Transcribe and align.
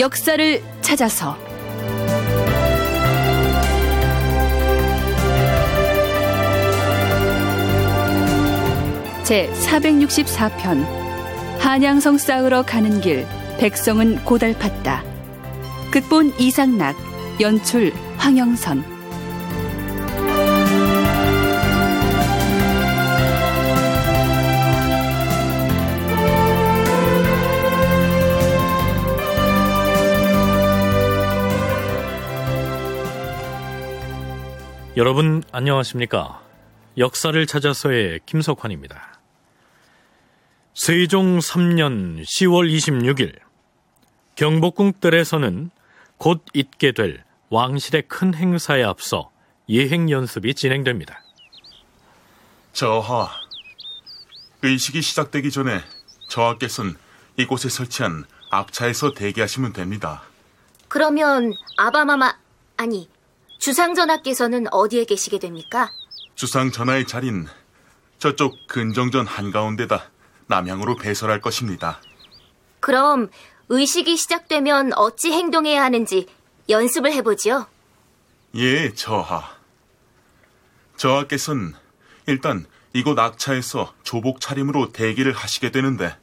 역사를 0.00 0.62
찾아서 0.80 1.36
제 9.24 9.50
464편 9.52 10.86
한양성 11.58 12.16
쌓으러 12.16 12.62
가는 12.62 13.02
길 13.02 13.26
백성은 13.58 14.24
고달팠다. 14.24 15.02
극본 15.92 16.32
이상락 16.38 16.96
연출 17.42 17.92
황영선 18.16 18.82
여러분 35.00 35.42
안녕하십니까? 35.50 36.42
역사를 36.98 37.46
찾아서의 37.46 38.20
김석환입니다. 38.26 39.18
세종 40.74 41.38
3년 41.38 42.22
10월 42.22 42.70
26일 42.70 43.38
경복궁 44.34 44.92
뜰에서는 45.00 45.70
곧 46.18 46.44
있게 46.52 46.92
될 46.92 47.24
왕실의 47.48 48.08
큰 48.08 48.34
행사에 48.34 48.82
앞서 48.82 49.30
예행 49.70 50.10
연습이 50.10 50.54
진행됩니다. 50.54 51.22
저하, 52.74 53.30
의식이 54.60 55.00
시작되기 55.00 55.50
전에 55.50 55.80
저하께서는 56.28 56.94
이곳에 57.38 57.70
설치한 57.70 58.26
앞차에서 58.50 59.12
대기하시면 59.14 59.72
됩니다. 59.72 60.24
그러면 60.88 61.54
아바마마 61.78 62.34
아니 62.76 63.08
주상 63.60 63.94
전하께서는 63.94 64.72
어디에 64.72 65.04
계시게 65.04 65.38
됩니까? 65.38 65.92
주상 66.34 66.72
전하의 66.72 67.06
자리는 67.06 67.46
저쪽 68.18 68.56
근정전 68.66 69.26
한가운데다 69.26 70.10
남향으로 70.46 70.96
배설할 70.96 71.42
것입니다. 71.42 72.00
그럼 72.80 73.28
의식이 73.68 74.16
시작되면 74.16 74.94
어찌 74.94 75.32
행동해야 75.32 75.82
하는지 75.82 76.26
연습을 76.70 77.12
해보지요. 77.12 77.66
예, 78.54 78.94
저하. 78.94 79.56
저하께서는 80.96 81.74
일단 82.26 82.64
이곳 82.94 83.18
악차에서 83.18 83.92
조복 84.02 84.40
차림으로 84.40 84.92
대기를 84.92 85.32
하시게 85.32 85.70
되는데 85.70 86.16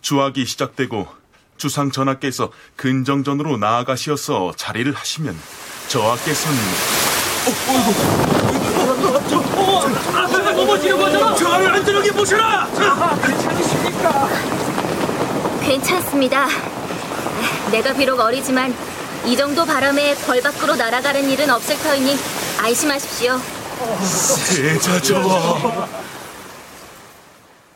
주악이 0.00 0.44
시작되고 0.44 1.06
주상 1.62 1.92
전하께서 1.92 2.50
근정전으로 2.74 3.56
나아가시어서 3.56 4.52
자리를 4.56 4.92
하시면 4.92 5.38
저하께서는 5.86 6.58
넘어지는 10.56 10.98
거잖아. 10.98 11.32
저를 11.36 11.72
안전하게 11.72 12.10
모셔라. 12.10 12.66
괜찮으십니까? 13.24 14.28
괜찮습니다. 15.60 16.48
내가 17.70 17.92
비록 17.92 18.18
어리지만 18.18 18.74
이 19.24 19.36
정도 19.36 19.64
바람에 19.64 20.16
벌 20.26 20.42
밖으로 20.42 20.74
날아가는 20.74 21.30
일은 21.30 21.48
없을 21.48 21.78
터이니 21.78 22.18
안심하십시오. 22.58 23.40
세자저. 24.02 25.88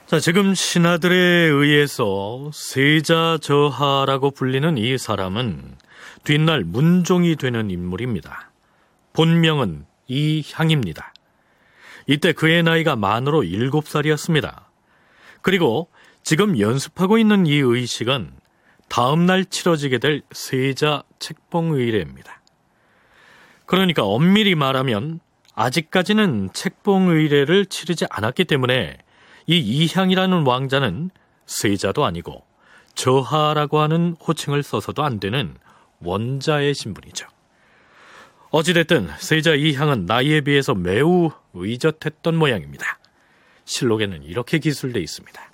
자, 0.07 0.21
지금 0.21 0.55
신하들에 0.55 1.17
의해서 1.17 2.49
세자 2.55 3.39
저하라고 3.43 4.31
불리는 4.31 4.79
이 4.79 4.97
사람은 4.99 5.75
뒷날 6.23 6.63
문종이 6.63 7.35
되는 7.35 7.73
인물입니다. 7.73 8.53
본명은 9.15 9.85
이향입니다. 10.07 11.13
이때 12.07 12.33
그의 12.33 12.63
나이가 12.63 12.95
만으로 12.95 13.43
7살이었습니다. 13.43 14.67
그리고 15.43 15.89
지금 16.23 16.61
연습하고 16.61 17.19
있는 17.19 17.45
이 17.45 17.57
의식은 17.57 18.31
다음 18.89 19.27
날 19.27 19.45
치러지게 19.45 19.99
될 19.99 20.23
세자 20.31 21.03
책봉의례입니다. 21.19 22.43
그러니까 23.65 24.05
엄밀히 24.05 24.55
말하면 24.55 25.19
아직까지는 25.57 26.51
책봉의례를 26.53 27.67
치르지 27.67 28.07
않았기 28.09 28.45
때문에 28.45 28.99
이 29.47 29.59
이향이라는 29.59 30.47
왕자는 30.47 31.11
세자도 31.47 32.05
아니고 32.05 32.45
저하라고 32.95 33.79
하는 33.81 34.17
호칭을 34.27 34.63
써서도 34.63 35.05
안 35.05 35.21
되는 35.21 35.55
원자의 36.01 36.75
신분이죠. 36.75 37.27
어찌됐든 38.51 39.11
세자 39.19 39.55
이향은 39.55 40.07
나이에 40.07 40.41
비해서 40.41 40.75
매우 40.75 41.31
의젓했던 41.55 42.37
모양입니다. 42.37 42.99
실록에는 43.65 44.23
이렇게 44.23 44.59
기술돼 44.59 45.01
있습니다. 45.01 45.53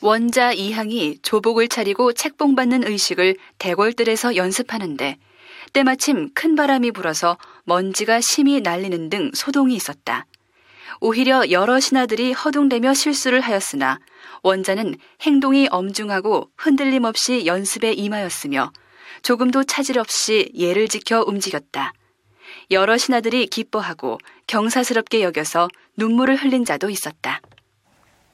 원자 0.00 0.52
이향이 0.52 1.18
조복을 1.22 1.68
차리고 1.68 2.12
책봉 2.12 2.54
받는 2.54 2.86
의식을 2.86 3.36
대궐들에서 3.58 4.36
연습하는데 4.36 5.16
때마침 5.72 6.30
큰 6.34 6.54
바람이 6.54 6.90
불어서 6.90 7.38
먼지가 7.64 8.20
심히 8.20 8.60
날리는 8.60 9.08
등 9.10 9.30
소동이 9.32 9.74
있었다. 9.74 10.26
오히려 11.00 11.50
여러 11.50 11.80
신하들이 11.80 12.32
허둥대며 12.32 12.94
실수를 12.94 13.40
하였으나 13.40 13.98
원자는 14.42 14.96
행동이 15.22 15.68
엄중하고 15.70 16.50
흔들림 16.56 17.04
없이 17.04 17.46
연습에 17.46 17.92
임하였으며 17.92 18.72
조금도 19.22 19.64
차질 19.64 19.98
없이 19.98 20.50
예를 20.54 20.88
지켜 20.88 21.22
움직였다. 21.22 21.92
여러 22.70 22.96
신하들이 22.96 23.46
기뻐하고 23.46 24.18
경사스럽게 24.46 25.22
여겨서 25.22 25.68
눈물을 25.96 26.36
흘린 26.36 26.64
자도 26.64 26.90
있었다. 26.90 27.40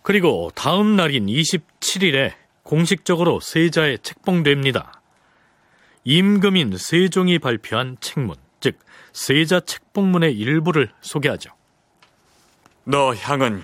그리고 0.03 0.51
다음 0.55 0.97
날인 0.97 1.27
27일에 1.27 2.33
공식적으로 2.63 3.41
세자에 3.41 3.99
책봉됩니다. 3.99 5.01
임금인 6.05 6.77
세종이 6.79 7.39
발표한 7.39 7.97
책문, 8.01 8.37
즉 8.61 8.79
세자 9.13 9.61
책봉문의 9.61 10.35
일부를 10.35 10.91
소개하죠. 11.01 11.58
너 12.91 13.15
향은 13.15 13.63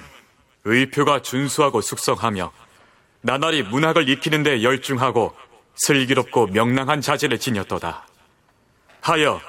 의표가 0.65 1.23
준수하고 1.23 1.81
숙성하며 1.81 2.53
나날이 3.23 3.63
문학을 3.63 4.07
익히는 4.11 4.43
데 4.43 4.63
열중하고 4.63 5.35
슬기롭고 5.77 6.49
명랑한 6.49 7.01
자질을 7.01 7.39
지녔도다. 7.39 8.07
하여 9.01 9.41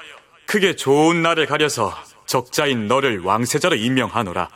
크게 0.45 0.77
좋은 0.77 1.21
날을 1.21 1.45
가려서 1.45 1.93
적자인 2.25 2.87
너를 2.87 3.19
왕세자로 3.19 3.75
임명하노라. 3.75 4.47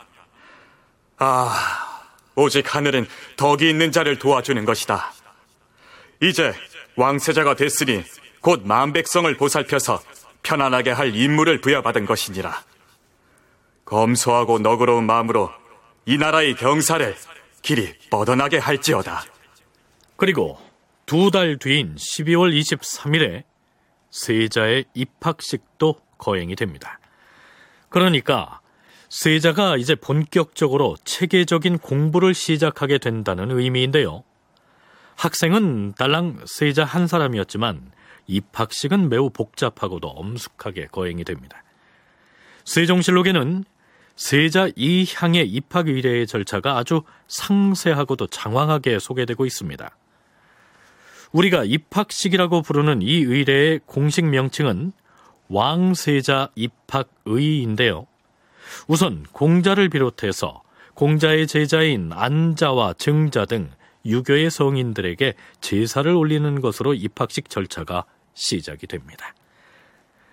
아, 1.18 2.06
오직 2.34 2.74
하늘은 2.74 3.06
덕이 3.36 3.68
있는 3.68 3.92
자를 3.92 4.18
도와주는 4.18 4.64
것이다. 4.64 5.12
이제 6.22 6.54
왕세자가 6.96 7.56
됐으니 7.56 8.04
곧 8.40 8.62
만백성을 8.64 9.36
보살펴서 9.36 10.02
편안하게 10.42 10.92
할 10.92 11.14
임무를 11.14 11.60
부여받은 11.60 12.06
것이니라. 12.06 12.69
검소하고 13.90 14.60
너그러운 14.60 15.04
마음으로 15.04 15.50
이 16.06 16.16
나라의 16.16 16.54
경사를 16.54 17.14
길이 17.62 17.92
뻗어나게 18.08 18.58
할지어다. 18.58 19.24
그리고 20.16 20.58
두 21.06 21.30
달 21.30 21.58
뒤인 21.58 21.96
12월 21.96 22.56
23일에 22.56 23.42
세자의 24.10 24.84
입학식도 24.94 25.96
거행이 26.18 26.54
됩니다. 26.54 27.00
그러니까 27.88 28.60
세자가 29.08 29.76
이제 29.76 29.96
본격적으로 29.96 30.96
체계적인 31.04 31.78
공부를 31.78 32.32
시작하게 32.32 32.98
된다는 32.98 33.50
의미인데요. 33.50 34.22
학생은 35.16 35.94
달랑 35.98 36.44
세자 36.46 36.84
한 36.84 37.08
사람이었지만 37.08 37.90
입학식은 38.28 39.08
매우 39.08 39.30
복잡하고도 39.30 40.06
엄숙하게 40.06 40.86
거행이 40.92 41.24
됩니다. 41.24 41.64
세종실록에는 42.64 43.64
세자 44.16 44.68
이향의 44.76 45.48
입학 45.48 45.88
의례의 45.88 46.26
절차가 46.26 46.76
아주 46.76 47.02
상세하고도 47.28 48.26
장황하게 48.26 48.98
소개되고 48.98 49.46
있습니다. 49.46 49.96
우리가 51.32 51.64
입학식이라고 51.64 52.62
부르는 52.62 53.02
이 53.02 53.14
의례의 53.14 53.80
공식 53.86 54.24
명칭은 54.26 54.92
왕세자 55.48 56.50
입학의인데요. 56.54 58.06
우선 58.86 59.24
공자를 59.32 59.88
비롯해서 59.88 60.62
공자의 60.94 61.46
제자인 61.46 62.10
안자와 62.12 62.94
증자 62.94 63.44
등 63.46 63.70
유교의 64.04 64.50
성인들에게 64.50 65.34
제사를 65.60 66.10
올리는 66.12 66.60
것으로 66.60 66.94
입학식 66.94 67.48
절차가 67.48 68.04
시작이 68.34 68.86
됩니다. 68.86 69.34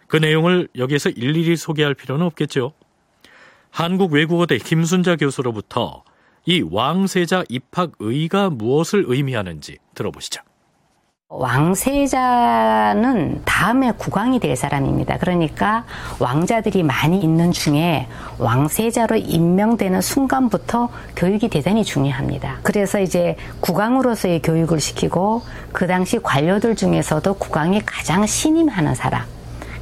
그 0.07 0.17
내용을 0.17 0.69
여기에서 0.77 1.09
일일이 1.09 1.55
소개할 1.57 1.93
필요는 1.93 2.25
없겠죠. 2.25 2.73
한국외국어대 3.77 4.57
김순자 4.57 5.15
교수로부터 5.17 6.01
이 6.47 6.65
왕세자 6.67 7.43
입학의가 7.47 8.49
무엇을 8.49 9.05
의미하는지 9.07 9.77
들어보시죠. 9.93 10.41
왕세자는 11.29 12.63
다음에 13.45 13.91
국왕이 13.91 14.39
될 14.39 14.55
사람입니다. 14.55 15.19
그러니까 15.19 15.85
왕자들이 16.17 16.81
많이 16.81 17.19
있는 17.19 17.51
중에 17.51 18.07
왕세자로 18.39 19.17
임명되는 19.17 20.01
순간부터 20.01 20.89
교육이 21.15 21.47
대단히 21.49 21.83
중요합니다. 21.83 22.61
그래서 22.63 22.99
이제 22.99 23.35
국왕으로서의 23.59 24.41
교육을 24.41 24.79
시키고 24.79 25.43
그 25.71 25.85
당시 25.85 26.17
관료들 26.17 26.75
중에서도 26.75 27.31
국왕이 27.35 27.81
가장 27.85 28.25
신임하는 28.25 28.95
사람, 28.95 29.23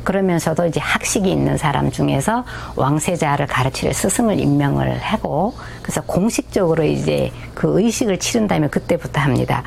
그러면서도 0.05 0.67
이제 0.67 0.79
학식이 0.79 1.29
있는 1.29 1.57
사람 1.57 1.91
중에서 1.91 2.45
왕세자를 2.77 3.47
가르칠 3.47 3.93
스승을 3.93 4.39
임명을 4.39 4.99
하고 4.99 5.53
그래서 5.81 6.01
공식적으로 6.01 6.83
이제 6.83 7.31
그 7.53 7.79
의식을 7.79 8.19
치른 8.19 8.47
다음에 8.47 8.67
그때부터 8.67 9.19
합니다. 9.19 9.63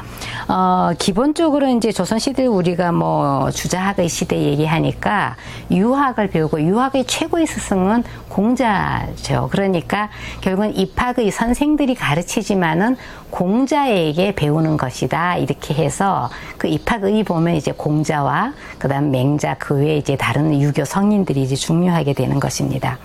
어, 0.49 0.93
기본적으로 0.99 1.69
이제 1.69 1.93
조선시대 1.93 2.47
우리가 2.47 2.93
뭐 2.93 3.51
주자학의 3.51 4.09
시대 4.09 4.37
얘기하니까 4.37 5.37
유학을 5.71 6.31
배우고 6.31 6.63
유학의 6.63 7.07
최고의 7.07 7.47
스승은 7.47 8.05
공자죠. 8.29 9.49
그러니까 9.51 10.09
결국은 10.41 10.77
입학의 10.77 11.31
선생들이 11.31 11.95
가르치지만은 11.95 12.97
공자에게 13.31 14.35
배우는 14.35 14.77
것이다. 14.77 15.37
이렇게 15.37 15.75
해서 15.75 16.31
그 16.57 16.67
입학의 16.67 17.25
보면 17.25 17.55
이제 17.55 17.73
공자와 17.73 18.55
그다음 18.79 19.11
맹자 19.11 19.59
그 19.59 19.77
외에 19.77 19.97
이제 19.97 20.17
다른 20.17 20.61
유교 20.61 20.85
성인들이 20.85 21.43
이제 21.43 21.55
중요하게 21.55 22.15
되는 22.15 22.41
것입니다. 22.41 22.99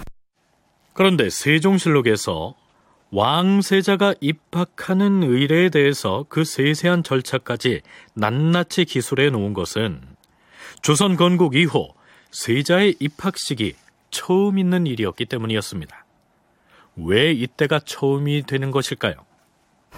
그런데 0.94 1.30
세종실록에서 1.30 2.56
왕세자가 3.12 4.16
입학하는 4.22 5.22
의례에 5.24 5.70
대해서 5.70 6.26
그 6.30 6.44
세세한 6.44 7.04
절차까지 7.04 7.82
낱낱이 8.16 8.86
기술해 8.86 9.30
놓은 9.30 9.54
것은 9.54 10.02
조선 10.82 11.16
건국 11.16 11.56
이후 11.56 11.90
세자의 12.32 12.96
입학식이 13.00 13.76
처음 14.10 14.58
있는 14.58 14.88
일이었기 14.88 15.26
때문이었습니다. 15.26 16.06
왜 16.96 17.32
이때가 17.32 17.80
처음이 17.80 18.44
되는 18.44 18.72
것일까요? 18.72 19.16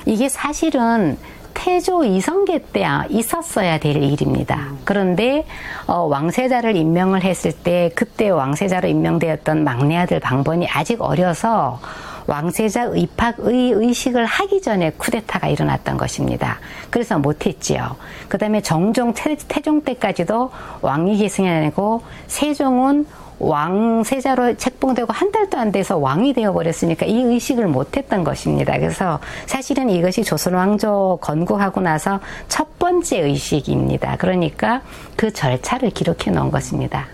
이게 0.06 0.30
사실은 0.30 1.18
태조 1.54 2.04
이성계 2.04 2.66
때 2.74 2.86
있었어야 3.10 3.80
될 3.80 3.96
일입니다. 3.96 4.74
그런데 4.84 5.46
어, 5.88 6.02
왕세자를 6.02 6.76
임명을 6.76 7.24
했을 7.24 7.52
때 7.54 7.90
그때 7.96 8.30
왕세자로 8.30 8.88
임명되었던 8.88 9.64
막내 9.64 9.98
아들 9.98 10.20
방번이 10.20 10.68
아직 10.68 11.02
어려서 11.02 11.80
왕세자 12.28 12.92
입학의 12.96 13.72
의식을 13.72 14.26
하기 14.26 14.62
전에 14.62 14.92
쿠데타가 14.92 15.48
일어났던 15.48 15.98
것입니다. 15.98 16.60
그래서 16.90 17.20
못했지요. 17.20 17.96
그 18.28 18.38
다음에 18.38 18.62
정종 18.62 19.14
태, 19.14 19.36
태종 19.48 19.82
때까지도 19.82 20.52
왕위 20.82 21.18
계승이 21.18 21.48
아니고 21.48 22.02
세종은 22.28 23.06
왕 23.40 24.04
세자로 24.04 24.58
책봉되고 24.58 25.12
한 25.12 25.32
달도 25.32 25.58
안 25.58 25.72
돼서 25.72 25.98
왕이 25.98 26.34
되어버렸으니까 26.34 27.06
이 27.06 27.22
의식을 27.22 27.68
못했던 27.68 28.24
것입니다. 28.24 28.78
그래서 28.78 29.20
사실은 29.46 29.90
이것이 29.90 30.24
조선 30.24 30.54
왕조 30.54 31.18
건국하고 31.22 31.82
나서 31.82 32.20
첫 32.48 32.80
번째 32.80 33.20
의식입니다. 33.22 34.18
그러니까 34.18 34.82
그 35.16 35.32
절차를 35.32 35.92
기록해 35.92 36.32
놓은 36.32 36.52
것입니다. 36.52 37.08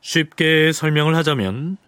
쉽게 0.00 0.72
설명을 0.72 1.16
하자면 1.16 1.78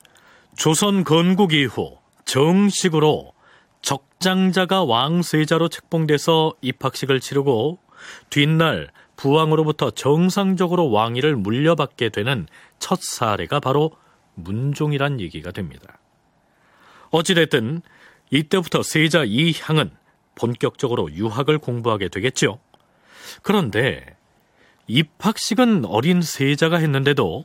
조선 0.57 1.05
건국 1.05 1.53
이후 1.53 1.99
정식으로 2.25 3.33
적장자가 3.81 4.85
왕세자로 4.85 5.69
책봉돼서 5.69 6.55
입학식을 6.61 7.21
치르고 7.21 7.79
뒷날 8.31 8.89
부왕으로부터 9.19 9.91
정상적으로 9.91 10.91
왕위를 10.91 11.35
물려받게 11.35 12.09
되는 12.11 12.47
첫 12.79 13.03
사례가 13.03 13.59
바로 13.59 13.91
문종이란 14.35 15.21
얘기가 15.21 15.51
됩니다. 15.51 15.99
어찌됐든 17.11 17.83
이때부터 18.31 18.83
세자 18.85 19.25
이향은 19.25 19.91
본격적으로 20.37 21.13
유학을 21.13 21.59
공부하게 21.59 22.09
되겠죠. 22.09 22.61
그런데 23.43 24.17
입학식은 24.87 25.85
어린 25.85 26.23
세자가 26.23 26.77
했는데도 26.79 27.45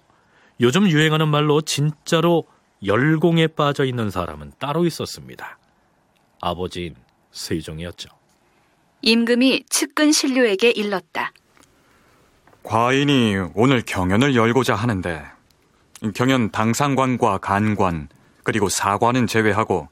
요즘 0.61 0.87
유행하는 0.87 1.27
말로 1.27 1.61
진짜로 1.61 2.45
열공에 2.85 3.47
빠져 3.47 3.83
있는 3.85 4.11
사람은 4.11 4.53
따로 4.59 4.85
있었습니다. 4.85 5.57
아버지인 6.39 6.95
세종이었죠. 7.31 8.09
임금이 9.01 9.63
측근 9.69 10.11
신료에게 10.11 10.69
일렀다. 10.69 11.33
과인이 12.63 13.35
오늘 13.55 13.81
경연을 13.81 14.35
열고자 14.35 14.73
하는데 14.75 15.23
경연 16.15 16.51
당상관과 16.51 17.39
간관 17.39 18.07
그리고 18.43 18.69
사관은 18.69 19.27
제외하고 19.27 19.89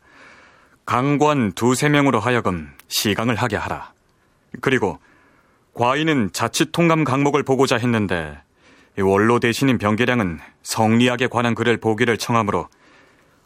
강관 0.85 1.51
두세 1.53 1.89
명으로 1.89 2.19
하여금 2.19 2.71
시강을 2.87 3.35
하게 3.35 3.55
하라. 3.57 3.93
그리고 4.61 4.99
과인은 5.73 6.31
자칫 6.33 6.71
통감 6.71 7.03
강목을 7.03 7.43
보고자 7.43 7.77
했는데 7.77 8.37
원로 8.97 9.39
대신인 9.39 9.77
병계량은 9.77 10.39
성리학에 10.63 11.27
관한 11.27 11.55
글을 11.55 11.77
보기를 11.77 12.17
청하므로 12.17 12.67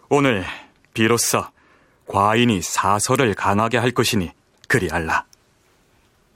오늘 0.10 0.44
비로소 0.94 1.44
과인이 2.08 2.62
사설을 2.62 3.34
강하게 3.34 3.78
할 3.78 3.92
것이니 3.92 4.32
그리할라. 4.68 5.26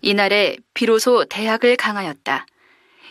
이날에 0.01 0.57
비로소 0.73 1.25
대학을 1.25 1.75
강하였다. 1.75 2.45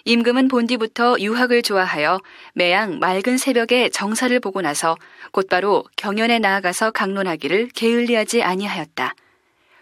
임금은 0.08 0.49
본디부터 0.49 1.16
유학을 1.20 1.60
좋아하여 1.60 2.19
매양 2.55 2.99
맑은 2.99 3.37
새벽에 3.37 3.90
정사를 3.90 4.40
보고 4.40 4.62
나서 4.62 4.96
곧바로 5.32 5.84
경연에 5.96 6.38
나아가서 6.38 6.93
강론하기를 6.93 7.69
게을리하지 7.75 8.43
아니하였다. 8.43 9.14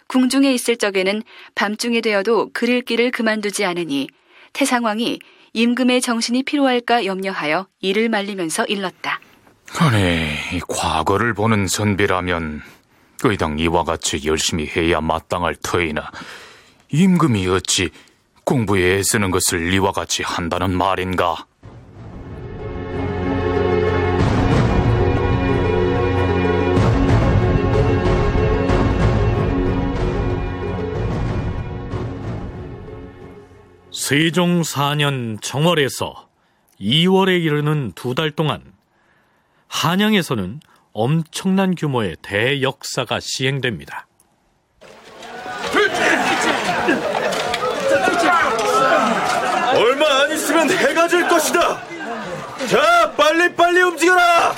궁중에 0.09 0.53
있을 0.53 0.79
적에는 0.79 1.23
밤중이 1.55 2.01
되어도 2.01 2.51
글 2.53 2.71
읽기를 2.71 3.13
그만두지 3.13 3.65
않으니 3.65 4.09
태상왕이 4.53 5.21
임금의 5.53 6.01
정신이 6.01 6.43
필요할까 6.43 7.05
염려하여 7.05 7.69
이를 7.81 8.09
말리면서 8.09 8.65
일렀다. 8.65 9.21
아니, 9.79 10.59
과거를 10.67 11.35
보는 11.35 11.69
선비라면 11.69 12.63
의당 13.23 13.61
이와 13.61 13.85
같이 13.85 14.21
열심히 14.25 14.67
해야 14.67 15.01
마땅할 15.01 15.55
터이나 15.63 16.11
임금이 16.91 17.47
어찌 17.47 17.91
공부에 18.47 18.99
애쓰는 18.99 19.33
것을 19.33 19.75
이와 19.75 19.91
같이 19.91 20.23
한다는 20.23 20.71
말인가? 20.71 21.47
세종 33.93 34.63
4년 34.63 35.41
정월에서 35.43 36.29
2월에 36.81 37.43
이르는 37.43 37.93
두 37.95 38.15
달 38.15 38.31
동안 38.31 38.63
한양에서는 39.69 40.61
엄청난 40.93 41.75
규모의 41.75 42.17
대역사가 42.23 43.19
시행됩니다. 43.21 44.07
얼마 49.75 50.07
안 50.23 50.37
있으면 51.07 51.09
해가 51.09 51.09
질 51.09 51.29
것이다. 51.29 51.83
자, 52.69 53.13
빨리 53.17 53.55
빨리 53.55 53.83
움직여라. 53.83 54.55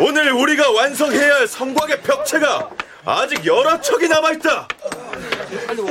오늘 0.00 0.32
우리가 0.32 0.70
완성해야 0.70 1.34
할 1.34 1.46
성곽의 1.46 2.02
벽체가 2.02 2.70
아직 3.04 3.44
여러 3.44 3.80
척이 3.80 4.08
남아 4.08 4.32
있다. 4.32 4.68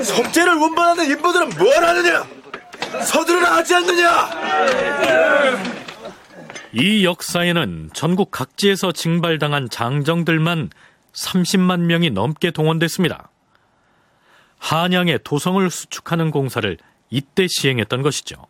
성제를 0.03 0.53
운반하는 0.55 1.05
인부들은 1.11 1.49
뭘 1.57 1.83
하느냐? 1.83 2.25
서두르라 3.05 3.55
하지 3.55 3.75
않느냐? 3.75 4.29
이 6.73 7.05
역사에는 7.05 7.91
전국 7.93 8.31
각지에서 8.31 8.91
징발당한 8.91 9.69
장정들만 9.69 10.69
30만 11.13 11.81
명이 11.81 12.09
넘게 12.09 12.51
동원됐습니다. 12.51 13.29
한양의 14.57 15.19
도성을 15.23 15.69
수축하는 15.69 16.31
공사를 16.31 16.77
이때 17.09 17.47
시행했던 17.47 18.01
것이죠. 18.01 18.47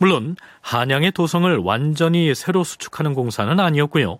물론 0.00 0.34
한양의 0.62 1.12
도성을 1.12 1.58
완전히 1.58 2.34
새로 2.34 2.64
수축하는 2.64 3.12
공사는 3.12 3.60
아니었고요. 3.60 4.18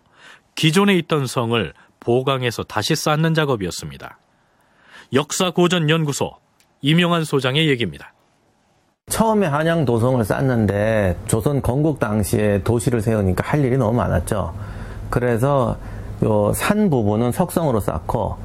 기존에 0.55 0.95
있던 0.99 1.27
성을 1.27 1.73
보강해서 2.01 2.65
다시 2.65 2.95
쌓는 2.95 3.33
작업이었습니다. 3.33 4.19
역사고전연구소 5.15 6.33
이명환 6.83 7.25
소장의 7.25 7.67
얘기입니다. 7.71 8.13
처음에 9.09 9.47
한양 9.47 9.87
도성을 9.87 10.23
쌓는데 10.23 11.19
조선 11.27 11.63
건국 11.63 11.99
당시에 11.99 12.63
도시를 12.63 13.01
세우니까 13.01 13.49
할 13.49 13.65
일이 13.65 13.79
너무 13.79 13.97
많았죠. 13.97 14.55
그래서 15.09 15.79
산 16.55 16.91
부분은 16.91 17.33
석성으로 17.33 17.81
쌓고 17.81 18.37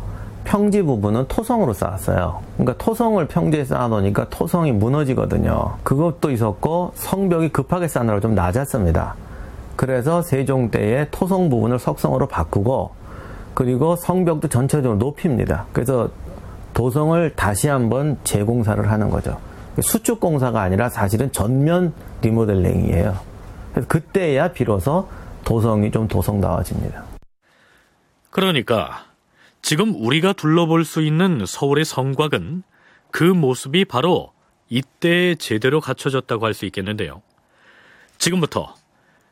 평지 0.46 0.82
부분은 0.84 1.28
토성으로 1.28 1.74
쌓았어요. 1.74 2.42
그러니까 2.56 2.84
토성을 2.84 3.28
평지에 3.28 3.66
쌓아놓으니까 3.66 4.30
토성이 4.30 4.72
무너지거든요. 4.72 5.78
그것도 5.84 6.32
있었고 6.32 6.92
성벽이 6.96 7.50
급하게 7.50 7.88
쌓느라 7.88 8.20
좀 8.20 8.36
낮았습니다. 8.36 9.16
그래서 9.76 10.22
세종 10.22 10.72
때에 10.72 11.08
토성 11.12 11.50
부분을 11.50 11.80
석성으로 11.80 12.28
바꾸고 12.28 12.92
그리고 13.54 13.96
성벽도 13.96 14.48
전체적으로 14.48 14.98
높입니다. 14.98 15.66
그래서 15.74 16.10
도성을 16.74 17.36
다시 17.36 17.68
한번 17.68 18.18
재공사를 18.24 18.90
하는 18.90 19.10
거죠. 19.10 19.38
수축 19.82 20.20
공사가 20.20 20.62
아니라 20.62 20.90
사실은 20.90 21.32
전면 21.32 21.94
리모델링이에요. 22.22 23.16
그래서 23.72 23.88
그때야 23.88 24.52
비로소 24.52 25.08
도성이 25.44 25.92
좀 25.92 26.08
도성다워집니다. 26.08 27.04
그러니까 28.30 29.04
지금 29.66 29.96
우리가 29.96 30.34
둘러볼 30.34 30.86
수 30.86 31.02
있는 31.02 31.44
서울의 31.44 31.86
성곽은 31.86 32.62
그 33.10 33.24
모습이 33.24 33.86
바로 33.86 34.32
이때 34.70 35.34
제대로 35.34 35.82
갖춰졌다고 35.82 36.46
할 36.46 36.54
수 36.54 36.68
있겠는데요. 36.68 37.24
지금부터 38.20 38.76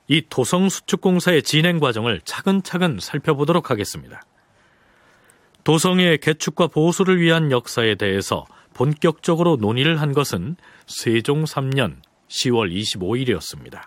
이 0.07 0.23
도성 0.27 0.69
수축 0.69 1.01
공사의 1.01 1.43
진행 1.43 1.79
과정을 1.79 2.21
차근차근 2.25 2.97
살펴보도록 2.99 3.69
하겠습니다. 3.69 4.23
도성의 5.65 6.17
개축과 6.17 6.65
보수를 6.65 7.21
위한 7.21 7.51
역사에 7.51 7.93
대해서 7.93 8.47
본격적으로 8.73 9.57
논의를 9.57 10.01
한 10.01 10.13
것은 10.13 10.55
세종 10.87 11.43
3년 11.43 11.97
10월 12.27 12.75
25일이었습니다. 12.75 13.83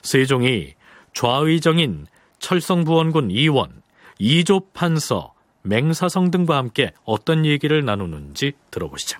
세종이 0.00 0.76
좌의정인 1.12 2.06
철성부원군 2.38 3.30
이원, 3.32 3.82
이조판서, 4.18 5.34
맹사성 5.68 6.30
등과 6.30 6.56
함께 6.56 6.92
어떤 7.04 7.44
얘기를 7.44 7.84
나누는지 7.84 8.52
들어보시죠. 8.70 9.18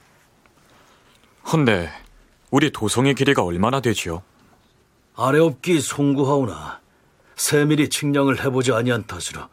헌데 1.53 1.91
우리 2.51 2.71
도성의 2.71 3.15
길이가 3.15 3.43
얼마나 3.45 3.81
되지요? 3.81 4.23
아래옵기 5.15 5.81
송구하오나 5.81 6.81
세밀히 7.37 7.89
측량을 7.89 8.45
해보지 8.45 8.73
아니한 8.73 9.07
탓으로 9.07 9.49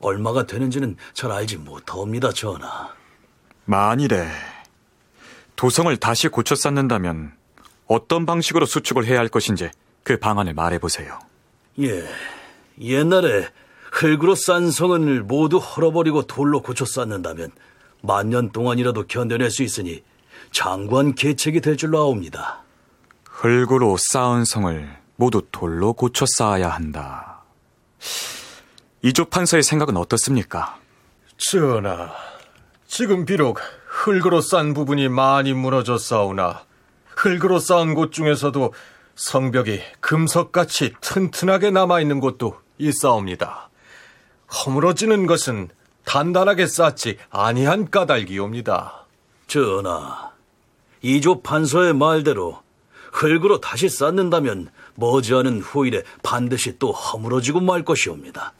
얼마가 0.00 0.46
되는지는 0.46 0.96
잘 1.14 1.32
알지 1.32 1.56
못하옵니다, 1.58 2.32
전하. 2.32 2.92
만일에 3.64 4.28
도성을 5.56 5.96
다시 5.96 6.28
고쳐 6.28 6.54
쌓는다면 6.54 7.32
어떤 7.86 8.26
방식으로 8.26 8.66
수축을 8.66 9.06
해야 9.06 9.18
할 9.18 9.28
것인지 9.28 9.70
그 10.02 10.18
방안을 10.18 10.52
말해보세요. 10.52 11.18
예, 11.80 12.04
옛날에 12.78 13.48
흙으로 13.94 14.34
싼 14.34 14.72
성을 14.72 15.22
모두 15.22 15.58
헐어버리고 15.58 16.22
돌로 16.22 16.62
고쳐 16.62 16.84
쌓는다면 16.84 17.52
만년 18.02 18.50
동안이라도 18.50 19.06
견뎌낼 19.06 19.52
수 19.52 19.62
있으니 19.62 20.02
장관 20.50 21.14
계책이 21.14 21.60
될 21.60 21.76
줄로 21.76 22.00
아옵니다. 22.00 22.64
흙으로 23.24 23.96
쌓은 23.96 24.44
성을 24.44 24.96
모두 25.14 25.42
돌로 25.52 25.92
고쳐 25.92 26.26
쌓아야 26.26 26.70
한다. 26.70 27.42
이조 29.02 29.26
판서의 29.26 29.62
생각은 29.62 29.96
어떻습니까? 29.96 30.76
전하, 31.36 32.10
지금 32.88 33.24
비록 33.24 33.60
흙으로 33.86 34.40
싼 34.40 34.74
부분이 34.74 35.08
많이 35.08 35.52
무너져 35.52 35.98
싸우나 35.98 36.64
흙으로 37.14 37.60
쌓은 37.60 37.94
곳 37.94 38.10
중에서도 38.10 38.74
성벽이 39.14 39.80
금석같이 40.00 40.94
튼튼하게 41.00 41.70
남아있는 41.70 42.18
곳도 42.18 42.56
있사옵니다. 42.78 43.70
허물어지는 44.54 45.26
것은 45.26 45.68
단단하게 46.04 46.66
쌓지 46.66 47.18
아니한 47.30 47.90
까닭이옵니다. 47.90 49.06
전하, 49.46 50.32
이조 51.02 51.42
판서의 51.42 51.94
말대로 51.94 52.62
흙으로 53.12 53.60
다시 53.60 53.88
쌓는다면 53.88 54.70
머지않은 54.96 55.60
후일에 55.60 56.02
반드시 56.22 56.78
또 56.78 56.92
허물어지고 56.92 57.60
말 57.60 57.84
것이옵니다. 57.84 58.52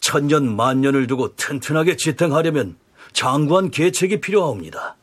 천년 0.00 0.54
만년을 0.54 1.06
두고 1.06 1.34
튼튼하게 1.36 1.96
지탱하려면 1.96 2.76
장관 3.12 3.70
계책이 3.70 4.20
필요하옵니다. 4.20 4.96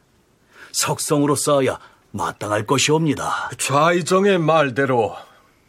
석성으로 0.72 1.36
쌓아야 1.36 1.80
마땅할 2.12 2.66
것이옵니다. 2.66 3.52
좌이정의 3.58 4.38
말대로 4.38 5.16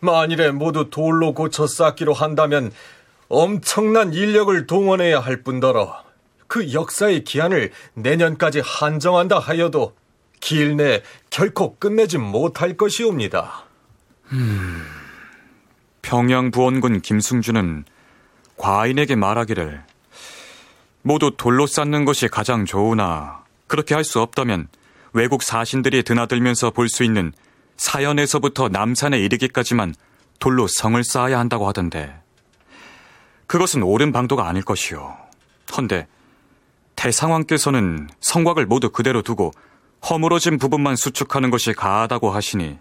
만일에 0.00 0.50
모두 0.50 0.90
돌로 0.90 1.32
고쳐 1.32 1.66
쌓기로 1.66 2.12
한다면 2.12 2.70
엄청난 3.28 4.12
인력을 4.12 4.66
동원해야 4.66 5.21
할 5.21 5.43
뿐더러 5.43 6.04
그 6.47 6.73
역사의 6.73 7.25
기한을 7.25 7.73
내년까지 7.95 8.61
한정한다 8.64 9.38
하여도 9.38 9.95
길내 10.40 11.02
결코 11.31 11.76
끝내지 11.76 12.19
못할 12.19 12.76
것이옵니다. 12.76 13.64
음, 14.33 14.85
평양부원군 16.02 17.00
김승주는 17.00 17.85
과인에게 18.57 19.16
말하기를 19.16 19.83
모두 21.02 21.33
돌로 21.37 21.66
쌓는 21.66 22.04
것이 22.04 22.28
가장 22.28 22.64
좋으나 22.66 23.45
그렇게 23.66 23.95
할 23.95 24.04
수 24.04 24.21
없다면 24.21 24.69
외국 25.12 25.43
사신들이 25.43 26.02
드나들면서 26.02 26.71
볼 26.71 26.88
수 26.88 27.04
있는 27.04 27.33
사연에서부터 27.76 28.69
남산에 28.69 29.19
이르기까지만 29.19 29.95
돌로 30.38 30.66
성을 30.69 31.02
쌓아야 31.02 31.38
한다고 31.38 31.66
하던데 31.66 32.14
그것은 33.46 33.82
옳은 33.82 34.12
방도가 34.12 34.48
아닐 34.48 34.62
것이요. 34.62 35.16
헌데 35.76 36.06
대상왕께서는 36.96 38.08
성곽을 38.20 38.66
모두 38.66 38.90
그대로 38.90 39.22
두고 39.22 39.52
허물어진 40.08 40.58
부분만 40.58 40.96
수축하는 40.96 41.50
것이 41.50 41.72
가하다고 41.72 42.30
하시니 42.30 42.78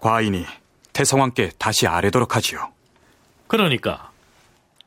과인이 0.00 0.44
대성왕께 0.92 1.52
다시 1.58 1.86
아뢰도록 1.86 2.34
하지요. 2.34 2.72
그러니까 3.46 4.10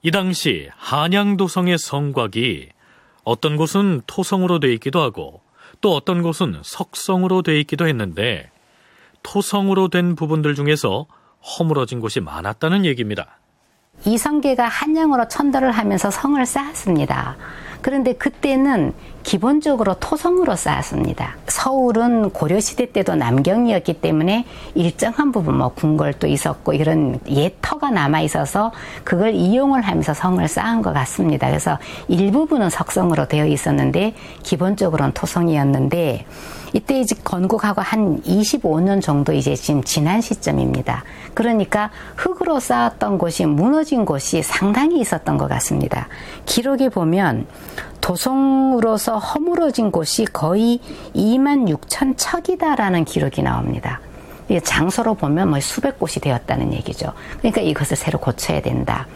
이 0.01 0.11
당시 0.11 0.69
한양도성의 0.77 1.77
성곽이 1.77 2.69
어떤 3.23 3.55
곳은 3.55 4.01
토성으로 4.07 4.59
돼 4.59 4.73
있기도 4.73 5.01
하고 5.01 5.41
또 5.79 5.95
어떤 5.95 6.21
곳은 6.21 6.61
석성으로 6.63 7.43
돼 7.43 7.59
있기도 7.61 7.87
했는데 7.87 8.51
토성으로 9.23 9.89
된 9.89 10.15
부분들 10.15 10.55
중에서 10.55 11.05
허물어진 11.41 11.99
곳이 11.99 12.19
많았다는 12.19 12.85
얘기입니다. 12.85 13.39
이성계가 14.05 14.65
한양으로 14.65 15.27
천도를 15.27 15.71
하면서 15.71 16.09
성을 16.09 16.43
쌓았습니다. 16.45 17.35
그런데 17.81 18.13
그때는 18.13 18.93
기본적으로 19.23 19.95
토성으로 19.95 20.55
쌓았습니다. 20.55 21.35
서울은 21.47 22.31
고려시대 22.31 22.91
때도 22.91 23.15
남경이었기 23.15 24.01
때문에 24.01 24.45
일정한 24.75 25.31
부분 25.31 25.57
뭐 25.57 25.69
궁궐도 25.69 26.27
있었고 26.27 26.73
이런 26.73 27.19
옛 27.27 27.53
터가 27.61 27.91
남아 27.91 28.21
있어서 28.21 28.71
그걸 29.03 29.33
이용을 29.33 29.81
하면서 29.81 30.13
성을 30.13 30.45
쌓은 30.47 30.81
것 30.81 30.93
같습니다. 30.93 31.47
그래서 31.47 31.77
일부분은 32.07 32.69
석성으로 32.69 33.27
되어 33.27 33.45
있었는데 33.45 34.15
기본적으로는 34.43 35.13
토성이었는데 35.13 36.25
이때 36.73 36.99
이제 36.99 37.15
건국하고 37.23 37.81
한 37.81 38.21
25년 38.21 39.01
정도 39.01 39.33
이제 39.33 39.55
지금 39.55 39.83
지난 39.83 40.21
시점입니다. 40.21 41.03
그러니까 41.33 41.91
흙으로 42.15 42.59
쌓았던 42.59 43.17
곳이 43.17 43.45
무너진 43.45 44.05
곳이 44.05 44.41
상당히 44.41 44.99
있었던 44.99 45.37
것 45.37 45.47
같습니다. 45.47 46.07
기록에 46.45 46.89
보면 46.89 47.47
도성으로서 48.01 49.17
허물어진 49.17 49.91
곳이 49.91 50.25
거의 50.25 50.79
2만 51.15 51.69
6천 51.77 52.15
척이다라는 52.17 53.05
기록이 53.05 53.43
나옵니다. 53.43 54.01
장소로 54.63 55.13
보면 55.13 55.49
뭐 55.49 55.59
수백 55.61 55.97
곳이 55.97 56.19
되었다는 56.19 56.73
얘기죠. 56.73 57.13
그러니까 57.37 57.61
이것을 57.61 57.95
새로 57.95 58.19
고쳐야 58.19 58.61
된다. 58.61 59.07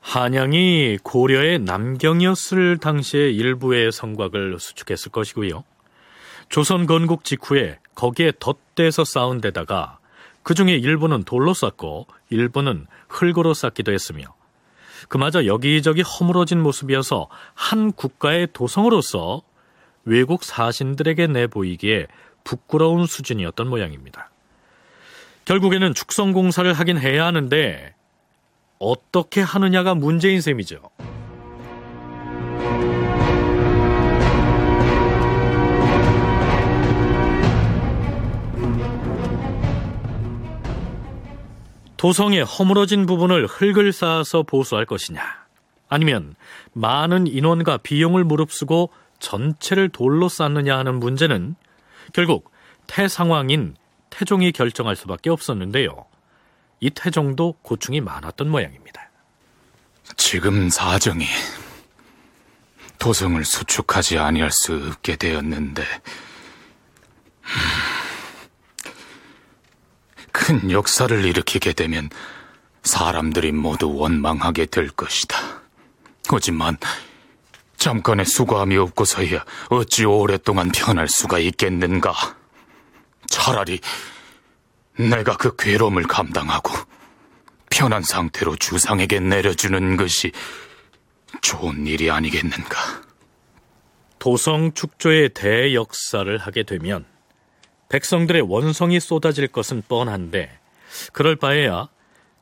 한양이 0.00 0.98
고려의 1.02 1.60
남경이었을 1.60 2.78
당시의 2.78 3.34
일부의 3.34 3.92
성곽을 3.92 4.58
수축했을 4.58 5.12
것이고요. 5.12 5.64
조선 6.48 6.86
건국 6.86 7.24
직후에 7.24 7.78
거기에 7.94 8.32
덧대서 8.38 9.04
쌓은 9.04 9.40
데다가 9.40 9.95
그 10.46 10.54
중에 10.54 10.76
일부는 10.76 11.24
돌로 11.24 11.54
쌓고 11.54 12.06
일부는 12.30 12.86
흙으로 13.08 13.52
쌓기도 13.52 13.92
했으며 13.92 14.26
그마저 15.08 15.44
여기저기 15.44 16.02
허물어진 16.02 16.62
모습이어서 16.62 17.26
한 17.54 17.90
국가의 17.90 18.50
도성으로서 18.52 19.42
외국 20.04 20.44
사신들에게 20.44 21.26
내보이기에 21.26 22.06
부끄러운 22.44 23.06
수준이었던 23.06 23.68
모양입니다. 23.68 24.30
결국에는 25.46 25.92
축성 25.94 26.32
공사를 26.32 26.72
하긴 26.72 26.98
해야 26.98 27.26
하는데 27.26 27.96
어떻게 28.78 29.40
하느냐가 29.40 29.96
문제인 29.96 30.40
셈이죠. 30.40 30.80
도성의 41.96 42.44
허물어진 42.44 43.06
부분을 43.06 43.46
흙을 43.46 43.92
쌓아서 43.92 44.42
보수할 44.42 44.84
것이냐, 44.84 45.22
아니면 45.88 46.34
많은 46.72 47.26
인원과 47.26 47.78
비용을 47.78 48.24
무릅쓰고 48.24 48.90
전체를 49.18 49.88
돌로 49.88 50.28
쌓느냐 50.28 50.76
하는 50.76 51.00
문제는 51.00 51.56
결국 52.12 52.52
태상황인 52.86 53.76
태종이 54.10 54.52
결정할 54.52 54.94
수밖에 54.94 55.30
없었는데요. 55.30 56.06
이 56.80 56.90
태종도 56.90 57.54
고충이 57.62 58.00
많았던 58.02 58.50
모양입니다. 58.50 59.10
지금 60.16 60.68
사정이 60.68 61.26
도성을 62.98 63.42
수축하지 63.44 64.18
아니할 64.18 64.50
수 64.52 64.74
없게 64.74 65.16
되었는데 65.16 65.82
큰 70.46 70.70
역사를 70.70 71.24
일으키게 71.24 71.72
되면 71.72 72.08
사람들이 72.84 73.50
모두 73.50 73.92
원망하게 73.92 74.66
될 74.66 74.90
것이다. 74.90 75.36
하지만 76.28 76.76
잠깐의 77.78 78.26
수고함이 78.26 78.76
없고서야 78.76 79.44
어찌 79.70 80.04
오랫동안 80.04 80.70
편할 80.70 81.08
수가 81.08 81.40
있겠는가? 81.40 82.14
차라리 83.26 83.80
내가 84.96 85.36
그 85.36 85.56
괴로움을 85.56 86.04
감당하고 86.04 86.72
편한 87.68 88.02
상태로 88.02 88.54
주상에게 88.54 89.18
내려주는 89.18 89.96
것이 89.96 90.30
좋은 91.42 91.88
일이 91.88 92.08
아니겠는가? 92.08 93.02
도성 94.20 94.74
축조의 94.74 95.30
대역사를 95.30 96.38
하게 96.38 96.62
되면 96.62 97.04
백성들의 97.88 98.42
원성이 98.42 99.00
쏟아질 99.00 99.48
것은 99.48 99.82
뻔한데 99.88 100.58
그럴 101.12 101.36
바에야 101.36 101.88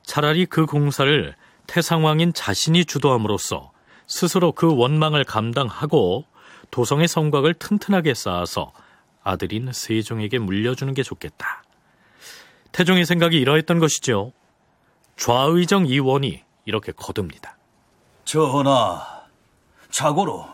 차라리 0.03 0.47
그 0.47 0.67
공사를 0.67 1.35
태상왕인 1.67 2.33
자신이 2.33 2.85
주도함으로써 2.85 3.73
스스로 4.07 4.53
그 4.53 4.75
원망을 4.75 5.25
감당하고 5.25 6.25
도성의 6.71 7.09
성곽을 7.09 7.55
튼튼하게 7.55 8.15
쌓아서 8.15 8.73
아들인 9.23 9.73
세종에게 9.73 10.39
물려주는 10.39 10.93
게 10.93 11.03
좋겠다. 11.03 11.63
태종의 12.73 13.07
생각이 13.07 13.39
이러했던 13.39 13.79
것이죠. 13.79 14.33
좌의정 15.17 15.87
이원이 15.87 16.43
이렇게 16.65 16.93
거듭니다. 16.93 17.57
전하, 18.25 19.23
자고로 19.91 20.49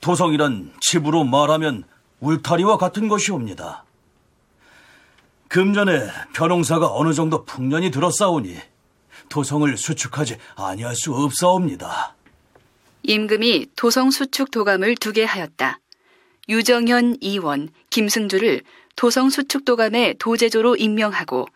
도성이란 0.00 0.72
집으로 0.80 1.24
말하면 1.24 1.84
울타리와 2.20 2.78
같은 2.78 3.08
것이옵니다. 3.08 3.84
금전에 5.48 6.08
벼농사가 6.34 6.94
어느 6.94 7.12
정도 7.14 7.44
풍년이 7.44 7.90
들어싸우니 7.90 8.56
도성을 9.28 9.76
수축하지 9.76 10.36
아니할 10.56 10.94
수 10.94 11.14
없사옵니다. 11.14 12.14
임금이 13.02 13.68
도성 13.76 14.10
수축 14.10 14.50
도감을 14.50 14.96
두게 14.96 15.24
하였다. 15.24 15.80
유정현 16.48 17.18
이원, 17.20 17.68
김승주를 17.90 18.62
도성 18.96 19.30
수축 19.30 19.64
도감의 19.64 20.16
도제조로 20.18 20.76
임명하고 20.76 21.46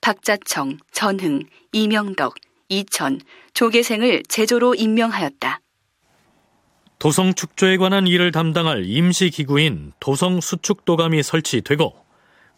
박자청, 0.00 0.78
전흥, 0.92 1.42
이명덕, 1.72 2.34
이천, 2.68 3.20
조계생을 3.54 4.22
제조로 4.28 4.74
임명하였다. 4.74 5.60
도성 6.98 7.34
축조에 7.34 7.78
관한 7.78 8.06
일을 8.06 8.30
담당할 8.30 8.84
임시 8.84 9.30
기구인 9.30 9.92
도성 10.00 10.40
수축 10.40 10.84
도감이 10.84 11.22
설치되고 11.22 12.09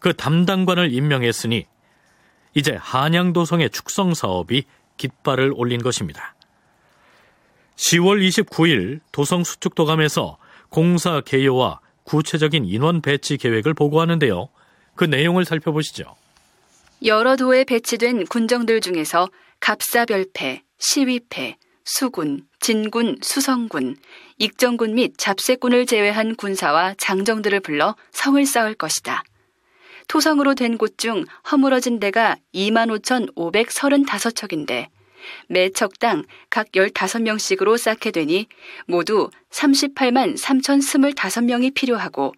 그 0.03 0.13
담당관을 0.13 0.93
임명했으니 0.93 1.65
이제 2.53 2.77
한양도성의 2.77 3.69
축성 3.69 4.13
사업이 4.13 4.65
깃발을 4.97 5.53
올린 5.55 5.81
것입니다. 5.81 6.35
10월 7.77 8.21
29일 8.27 8.99
도성 9.13 9.45
수축도감에서 9.45 10.37
공사 10.67 11.21
개요와 11.21 11.79
구체적인 12.03 12.65
인원 12.65 13.01
배치 13.01 13.37
계획을 13.37 13.73
보고하는데요. 13.73 14.49
그 14.95 15.05
내용을 15.05 15.45
살펴보시죠. 15.45 16.17
여러 17.05 17.37
도에 17.37 17.63
배치된 17.63 18.25
군정들 18.25 18.81
중에서 18.81 19.29
갑사별패, 19.61 20.63
시위패, 20.79 21.55
수군, 21.85 22.45
진군, 22.59 23.19
수성군, 23.21 23.95
익정군 24.37 24.95
및 24.95 25.13
잡세군을 25.17 25.85
제외한 25.85 26.35
군사와 26.35 26.95
장정들을 26.97 27.61
불러 27.61 27.95
성을 28.11 28.45
쌓을 28.45 28.73
것이다. 28.73 29.23
토성으로 30.13 30.53
된 30.53 30.77
곳 30.77 30.99
중 30.99 31.25
허물어진 31.51 31.99
데가 31.99 32.37
25,535척인데 32.53 34.89
매 35.47 35.71
척당 35.71 36.25
각 36.51 36.71
15명씩으로 36.71 37.79
쌓게 37.79 38.11
되니 38.11 38.45
모두 38.85 39.31
38만 39.49 40.37
3,025명이 40.37 41.73
필요하고 41.73 42.35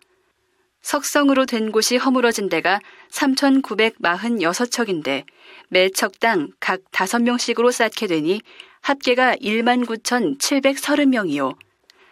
석성으로 0.83 1.45
된 1.45 1.73
곳이 1.73 1.97
허물어진 1.97 2.47
데가 2.47 2.79
3,946척인데 3.11 5.25
매 5.67 5.89
척당 5.89 6.53
각 6.61 6.79
5명씩으로 6.93 7.73
쌓게 7.73 8.07
되니 8.07 8.39
합계가 8.83 9.35
1만 9.35 9.85
9,730명이요. 9.85 11.57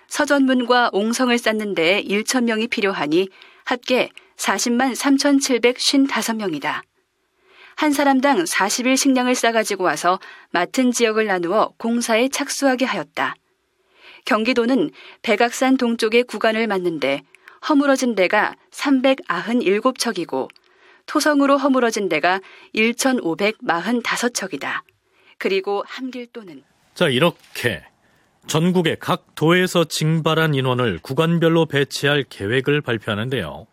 서전문과 0.07 0.89
옹성을 0.91 1.37
쌓는 1.37 1.73
데에 1.73 2.03
1,000명이 2.03 2.69
필요하니 2.69 3.29
합계 3.63 4.09
40만 4.43 4.95
3,755명이다. 4.95 6.81
한 7.75 7.91
사람당 7.91 8.43
40일 8.43 8.95
식량을 8.97 9.33
싸가지고 9.35 9.85
와서 9.85 10.19
맡은 10.51 10.91
지역을 10.91 11.25
나누어 11.27 11.73
공사에 11.77 12.27
착수하게 12.29 12.85
하였다. 12.85 13.35
경기도는 14.25 14.89
백악산 15.21 15.77
동쪽의 15.77 16.23
구간을 16.23 16.65
맞는데 16.67 17.21
허물어진 17.67 18.15
데가 18.15 18.55
397척이고 18.71 20.49
토성으로 21.05 21.57
허물어진 21.57 22.07
데가 22.09 22.41
1,545척이다. 22.75 24.81
그리고 25.37 25.83
함길도는 25.87 26.63
자, 26.93 27.07
이렇게 27.09 27.83
전국의 28.47 28.97
각 28.99 29.35
도에서 29.35 29.85
징발한 29.85 30.53
인원을 30.53 30.99
구간별로 31.01 31.65
배치할 31.65 32.25
계획을 32.29 32.81
발표하는데요. 32.81 33.67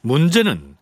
문제는 0.00 0.76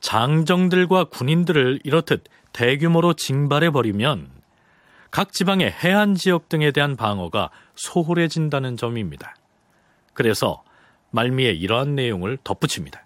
장정들과 0.00 1.04
군인들을 1.04 1.80
이렇듯 1.84 2.24
대규모로 2.52 3.14
징발해 3.14 3.70
버리면 3.70 4.30
각 5.10 5.32
지방의 5.32 5.70
해안 5.70 6.14
지역 6.14 6.48
등에 6.48 6.72
대한 6.72 6.96
방어가 6.96 7.50
소홀해진다는 7.74 8.76
점입니다. 8.76 9.34
그래서 10.14 10.62
말미에 11.10 11.50
이러한 11.52 11.94
내용을 11.94 12.38
덧붙입니다. 12.42 13.04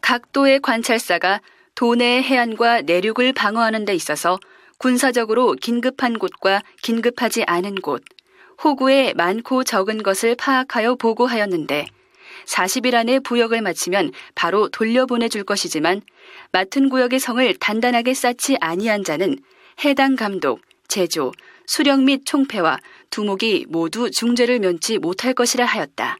각 0.00 0.32
도의 0.32 0.60
관찰사가 0.60 1.40
도내의 1.74 2.22
해안과 2.22 2.82
내륙을 2.82 3.32
방어하는 3.32 3.84
데 3.84 3.94
있어서 3.94 4.38
군사적으로 4.78 5.52
긴급한 5.54 6.18
곳과 6.18 6.62
긴급하지 6.82 7.44
않은 7.44 7.76
곳, 7.76 8.02
호구에 8.62 9.14
많고 9.14 9.64
적은 9.64 10.02
것을 10.02 10.36
파악하여 10.36 10.94
보고하였는데 10.96 11.86
40일 12.44 12.94
안에 12.94 13.20
부역을 13.20 13.62
마치면 13.62 14.12
바로 14.34 14.68
돌려보내 14.68 15.28
줄 15.28 15.44
것이지만 15.44 16.02
맡은 16.52 16.88
구역의 16.88 17.18
성을 17.18 17.54
단단하게 17.56 18.14
쌓지 18.14 18.56
아니한 18.60 19.04
자는 19.04 19.38
해당 19.84 20.16
감독, 20.16 20.60
제조, 20.88 21.32
수령 21.66 22.04
및 22.04 22.22
총패와 22.24 22.78
두목이 23.10 23.66
모두 23.68 24.10
중죄를 24.10 24.60
면치 24.60 24.98
못할 24.98 25.34
것이라 25.34 25.64
하였다. 25.64 26.18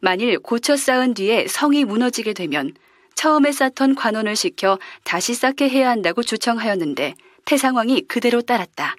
만일 0.00 0.38
고쳐 0.38 0.76
쌓은 0.76 1.14
뒤에 1.14 1.46
성이 1.48 1.84
무너지게 1.84 2.32
되면 2.32 2.74
처음에 3.14 3.52
쌓던 3.52 3.94
관원을 3.94 4.36
시켜 4.36 4.78
다시 5.04 5.34
쌓게 5.34 5.68
해야 5.68 5.90
한다고 5.90 6.22
주청하였는데 6.22 7.14
태상왕이 7.46 8.02
그대로 8.08 8.42
따랐다. 8.42 8.96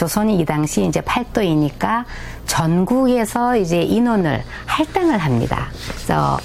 조선이 0.00 0.38
이 0.38 0.44
당시 0.44 0.86
이제 0.86 1.00
팔도이니까 1.02 2.04
전국에서 2.46 3.56
이제 3.56 3.82
인원을 3.82 4.42
할당을 4.66 5.18
합니다. 5.18 5.68
그래서 5.92 6.38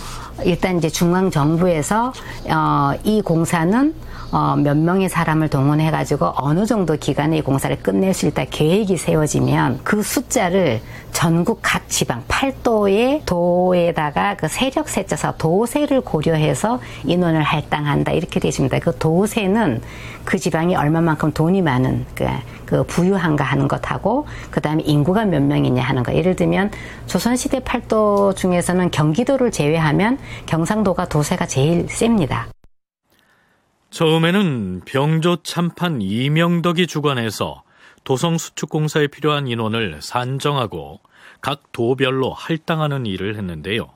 일단 0.44 0.78
이제 0.78 0.90
중앙 0.90 1.32
정부에서 1.32 2.12
어, 2.50 2.92
이 3.04 3.22
공사는 3.22 3.94
어, 4.32 4.56
몇 4.58 4.76
명의 4.76 5.08
사람을 5.08 5.48
동원해가지고 5.48 6.34
어느 6.36 6.66
정도 6.66 6.98
기간에 6.98 7.38
이 7.38 7.42
공사를 7.42 7.74
끝낼 7.82 8.14
수 8.14 8.26
있다 8.26 8.44
계획이 8.50 8.98
세워지면 8.98 9.82
그 9.84 10.04
숫자를 10.04 10.82
전국 11.16 11.60
각 11.62 11.88
지방 11.88 12.26
팔도의 12.28 13.22
도에다가 13.26 14.36
그 14.36 14.50
세력 14.50 14.90
세자서 14.90 15.38
도세를 15.38 16.02
고려해서 16.02 16.82
인원을 17.06 17.42
할당한다 17.42 18.12
이렇게 18.12 18.42
되어 18.42 18.50
있습니다. 18.50 18.80
그 18.80 18.98
도세는 18.98 19.82
그 20.26 20.38
지방이 20.38 20.76
얼마만큼 20.76 21.32
돈이 21.32 21.62
많은 21.62 22.06
그, 22.14 22.26
그 22.66 22.84
부유한가 22.84 23.46
하는 23.46 23.70
것하고 23.70 24.28
그 24.52 24.60
다음에 24.60 24.84
인구가 24.84 25.24
몇 25.24 25.42
명이냐 25.42 25.82
하는 25.82 26.04
거. 26.04 26.14
예를 26.14 26.36
들면 26.36 26.72
조선시대 27.08 27.62
팔도 27.62 28.34
중에서는 28.34 28.92
경기도를 28.92 29.52
제외하면 29.52 30.18
경상도가 30.48 31.06
도세가 31.06 31.48
제일 31.48 31.88
셉니다. 31.88 32.48
처음에는 33.90 34.82
병조 34.84 35.44
참판 35.44 36.02
이명덕이 36.02 36.88
주관해서 36.88 37.64
도성수축공사에 38.06 39.08
필요한 39.08 39.48
인원을 39.48 40.02
산정하고 40.02 41.02
각 41.42 41.72
도별로 41.72 42.34
할당하는 42.34 43.06
일을 43.06 43.36
했는데요. 43.36 43.92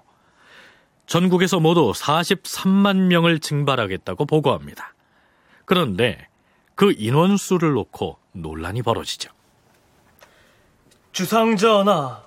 전국에서 1.08 1.60
모두 1.60 1.92
43만 1.96 3.08
명을 3.08 3.40
징발하겠다고 3.40 4.26
보고합니다. 4.26 4.94
그런데 5.66 6.28
그 6.76 6.94
인원수를 6.98 7.74
놓고 7.74 8.18
논란이 8.34 8.82
벌어지죠. 8.82 9.32
주상전하, 11.12 12.24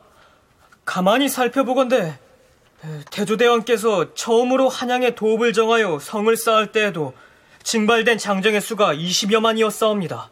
가만히 0.85 1.29
살펴보건대 1.29 2.18
태조대왕께서 3.11 4.14
처음으로 4.14 4.68
한양에 4.68 5.14
도읍을 5.14 5.53
정하여 5.53 5.99
성을 6.01 6.37
쌓을 6.37 6.73
때에도 6.73 7.14
징발된 7.62 8.18
장정의 8.18 8.61
수가 8.61 8.95
20여만이었사옵니다. 8.95 10.29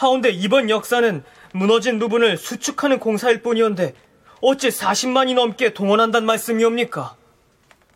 하운데 0.00 0.30
이번 0.30 0.70
역사는 0.70 1.22
무너진 1.52 1.98
누분을 1.98 2.38
수축하는 2.38 2.98
공사일 2.98 3.42
뿐이었는데 3.42 3.94
어찌 4.40 4.70
40만이 4.70 5.34
넘게 5.34 5.74
동원한단 5.74 6.24
말씀이옵니까? 6.24 7.16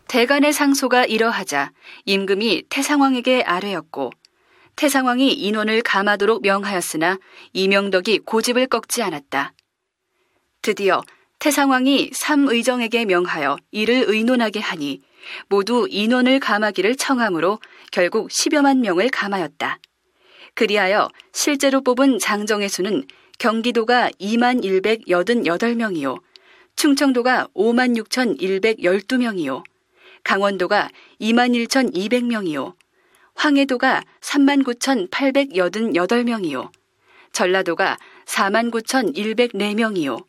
대간의 0.07 0.53
상소가 0.53 1.07
이러하자 1.07 1.73
임금이 2.05 2.65
태상왕에게 2.69 3.45
아뢰었고 3.45 4.11
태상왕이 4.77 5.33
인원을 5.33 5.81
감하도록 5.81 6.43
명하였으나 6.43 7.19
이명덕이 7.55 8.19
고집을 8.27 8.67
꺾지 8.67 9.03
않았다. 9.03 9.55
드디어 10.61 11.01
태상왕이 11.39 12.11
삼의정에게 12.13 13.07
명하여 13.07 13.57
이를 13.71 14.05
의논하게 14.07 14.61
하니 14.61 15.01
모두 15.49 15.87
인원을 15.89 16.39
감하기를 16.39 16.97
청함으로 16.97 17.61
결국 17.93 18.29
10여만 18.29 18.81
명을 18.81 19.09
감하였다. 19.09 19.79
그리하여 20.55 21.09
실제로 21.33 21.81
뽑은 21.81 22.19
장정의 22.19 22.69
수는 22.69 23.07
경기도가 23.39 24.11
2만 24.21 24.63
188명이요. 24.63 26.21
충청도가 26.77 27.49
5만 27.55 27.97
6,112명이요. 27.97 29.65
강원도가 30.23 30.91
2만 31.21 31.69
1,200명이요. 31.69 32.75
황해도가 33.35 34.05
3만 34.21 34.63
9,888명이요. 35.11 36.71
전라도가 37.33 37.97
4만 38.27 38.71
9,104명이요. 38.71 40.25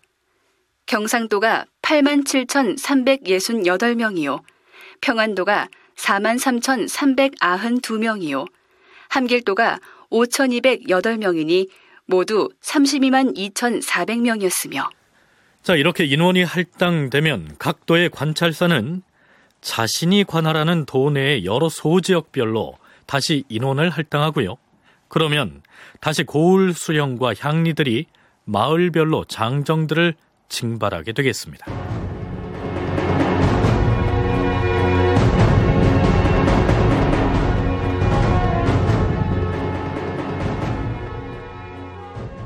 경상도가 0.87 1.65
8만 1.81 2.23
7,368명이요. 2.25 4.41
평안도가 5.01 5.67
4만 5.95 6.39
3,392명이요. 6.39 8.47
함길도가 9.09 9.79
5,208명이니 10.11 11.69
모두 12.05 12.49
32만 12.61 13.35
2,400명이었으며 13.35 14.89
자, 15.63 15.75
이렇게 15.75 16.05
인원이 16.05 16.43
할당되면 16.43 17.55
각 17.57 17.87
도의 17.87 18.11
관찰사는 18.11 19.01
자신이 19.61 20.23
관할하는 20.23 20.85
도 20.85 21.09
내의 21.09 21.43
여러 21.43 21.69
소지역별로 21.69 22.77
다시 23.07 23.43
인원을 23.49 23.89
할당하고요. 23.89 24.57
그러면 25.07 25.63
다시 26.01 26.23
고을 26.23 26.73
수령과 26.73 27.33
향리들이 27.39 28.05
마을별로 28.43 29.25
장정들을 29.25 30.13
징발하게 30.49 31.13
되겠습니다. 31.13 32.04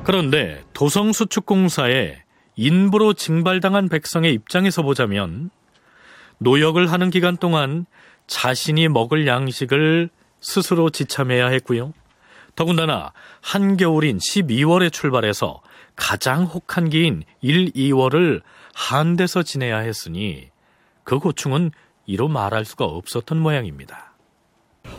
그런데 0.10 0.63
도성수축공사에 0.74 2.24
인부로 2.56 3.13
징발당한 3.13 3.89
백성의 3.89 4.34
입장에서 4.34 4.82
보자면 4.82 5.52
노역을 6.39 6.91
하는 6.91 7.12
기간 7.12 7.38
동안 7.38 7.86
자신이 8.26 8.88
먹을 8.88 9.28
양식을 9.28 10.10
스스로 10.41 10.89
지참해야 10.89 11.50
했고요. 11.50 11.93
더군다나 12.56 13.13
한겨울인 13.41 14.17
12월에 14.17 14.91
출발해서 14.91 15.62
가장 15.95 16.45
혹한기인 16.45 17.22
1, 17.41 17.74
2월을 17.74 18.41
한데서 18.74 19.43
지내야 19.43 19.78
했으니 19.78 20.50
그 21.04 21.19
고충은 21.19 21.69
이로 22.08 22.30
말할 22.30 22.65
수가 22.65 22.84
없었던 22.86 23.39
모양입니다. 23.39 24.09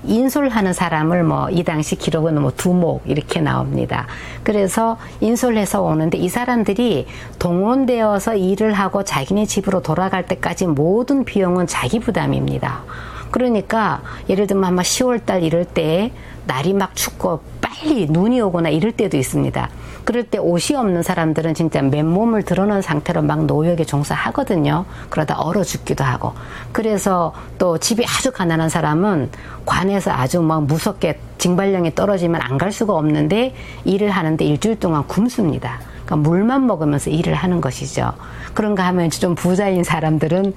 인솔하는 0.05 0.73
사람을 0.73 1.25
뭐 1.25 1.51
이 1.51 1.65
당시 1.65 1.97
기록은 1.97 2.41
뭐 2.41 2.53
두목 2.57 3.03
이렇게 3.07 3.41
나옵니다. 3.41 4.07
그래서 4.43 4.99
인솔해서 5.21 5.83
오는데 5.83 6.19
이 6.19 6.29
사람들이 6.29 7.07
동원되어서 7.39 8.37
일을 8.37 8.73
하고 8.73 9.05
자기네 9.05 9.47
집으로 9.47 9.83
돌아갈 9.83 10.27
때까지 10.27 10.67
모든 10.67 11.25
비용은 11.25 11.67
자기 11.67 11.99
부담입니다. 12.01 12.83
그러니까 13.31 14.03
예를 14.29 14.47
들면 14.47 14.65
아마 14.65 14.83
10월 14.83 15.25
달 15.25 15.43
이럴 15.43 15.65
때 15.65 16.13
날이 16.47 16.73
막 16.73 16.97
춥고 16.97 17.41
빨리 17.61 18.07
눈이 18.07 18.41
오거나 18.41 18.71
이럴 18.71 18.93
때도 18.93 19.17
있습니다. 19.17 19.69
그럴 20.11 20.25
때 20.25 20.39
옷이 20.39 20.77
없는 20.77 21.05
사람들은 21.05 21.55
진짜 21.55 21.81
맨몸을 21.83 22.43
드러낸 22.43 22.83
상태로 22.83 23.23
막 23.23 23.45
노역에 23.45 23.85
종사하거든요. 23.85 24.85
그러다 25.09 25.39
얼어 25.39 25.63
죽기도 25.63 26.03
하고. 26.03 26.33
그래서 26.73 27.33
또 27.59 27.79
집이 27.79 28.05
아주 28.05 28.33
가난한 28.33 28.71
사람은 28.71 29.31
관에서 29.65 30.11
아주 30.11 30.43
막 30.43 30.65
무섭게 30.65 31.21
징발령이 31.39 31.95
떨어지면 31.95 32.41
안 32.43 32.59
갈 32.59 32.73
수가 32.73 32.95
없는데 32.95 33.55
일을 33.85 34.11
하는데 34.11 34.45
일주일 34.45 34.81
동안 34.81 35.07
굶습니다. 35.07 35.79
그러니까 36.05 36.29
물만 36.29 36.67
먹으면서 36.67 37.11
일을 37.11 37.35
하는 37.35 37.61
것이죠. 37.61 38.13
그런가 38.53 38.87
하면 38.89 39.11
좀 39.11 39.37
부자인 39.37 39.85
사람들은 39.85 40.55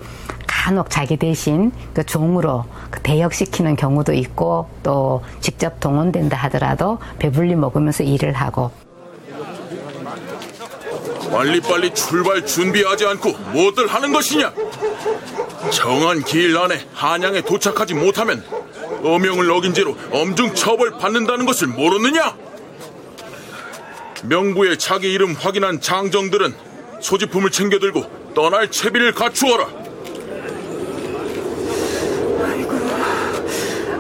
간혹 0.48 0.90
자기 0.90 1.16
대신 1.16 1.72
그 1.94 2.04
종으로 2.04 2.66
그 2.90 3.00
대역시키는 3.02 3.76
경우도 3.76 4.14
있고 4.14 4.68
또 4.82 5.22
직접 5.42 5.80
동원된다 5.80 6.38
하더라도 6.38 6.98
배불리 7.20 7.56
먹으면서 7.56 8.04
일을 8.04 8.34
하고 8.34 8.72
빨리빨리 11.34 11.96
출발 11.96 12.46
준비하지 12.46 13.08
않고 13.08 13.32
무엇을 13.54 13.88
하는 13.88 14.14
것이냐? 14.14 14.54
정한 15.72 16.24
기일 16.24 16.56
안에 16.56 16.80
한양에 16.94 17.42
도착하지 17.42 17.96
못하면 17.96 18.44
어명을 19.04 19.50
어긴 19.50 19.74
죄로 19.74 19.98
엄중 20.12 20.54
처벌받는다는 20.54 21.48
것을 21.48 21.68
모르느냐? 21.68 22.38
명부에 24.26 24.78
자기 24.78 25.12
이름 25.12 25.34
확인한 25.34 25.82
장정들은 25.82 26.54
소지품을 27.02 27.50
챙겨들고 27.50 28.34
떠날 28.36 28.70
채비를 28.70 29.14
갖추어라. 29.14 29.68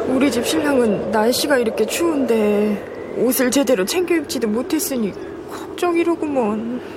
우리 0.07 0.31
집 0.31 0.45
신랑은 0.45 1.09
날씨가 1.09 1.57
이렇게 1.57 1.87
추운데 1.87 3.15
옷을 3.17 3.49
제대로 3.49 3.83
챙겨 3.83 4.15
입지도 4.15 4.47
못했으니 4.47 5.11
걱정이로구먼. 5.51 6.92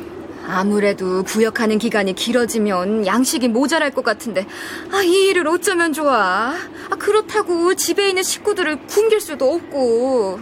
아무래도 0.49 1.23
부역하는 1.25 1.79
기간이 1.79 2.15
길어지면 2.15 3.07
양식이 3.07 3.49
모자랄 3.49 3.91
것 3.91 4.05
같은데 4.05 4.47
아, 4.93 5.03
이 5.03 5.27
일을 5.29 5.47
어쩌면 5.49 5.93
좋아. 5.93 6.53
아, 6.91 6.97
그렇다고 6.99 7.75
집에 7.75 8.09
있는 8.09 8.23
식구들을 8.23 8.87
굶길 8.87 9.21
수도 9.21 9.53
없고. 9.53 10.39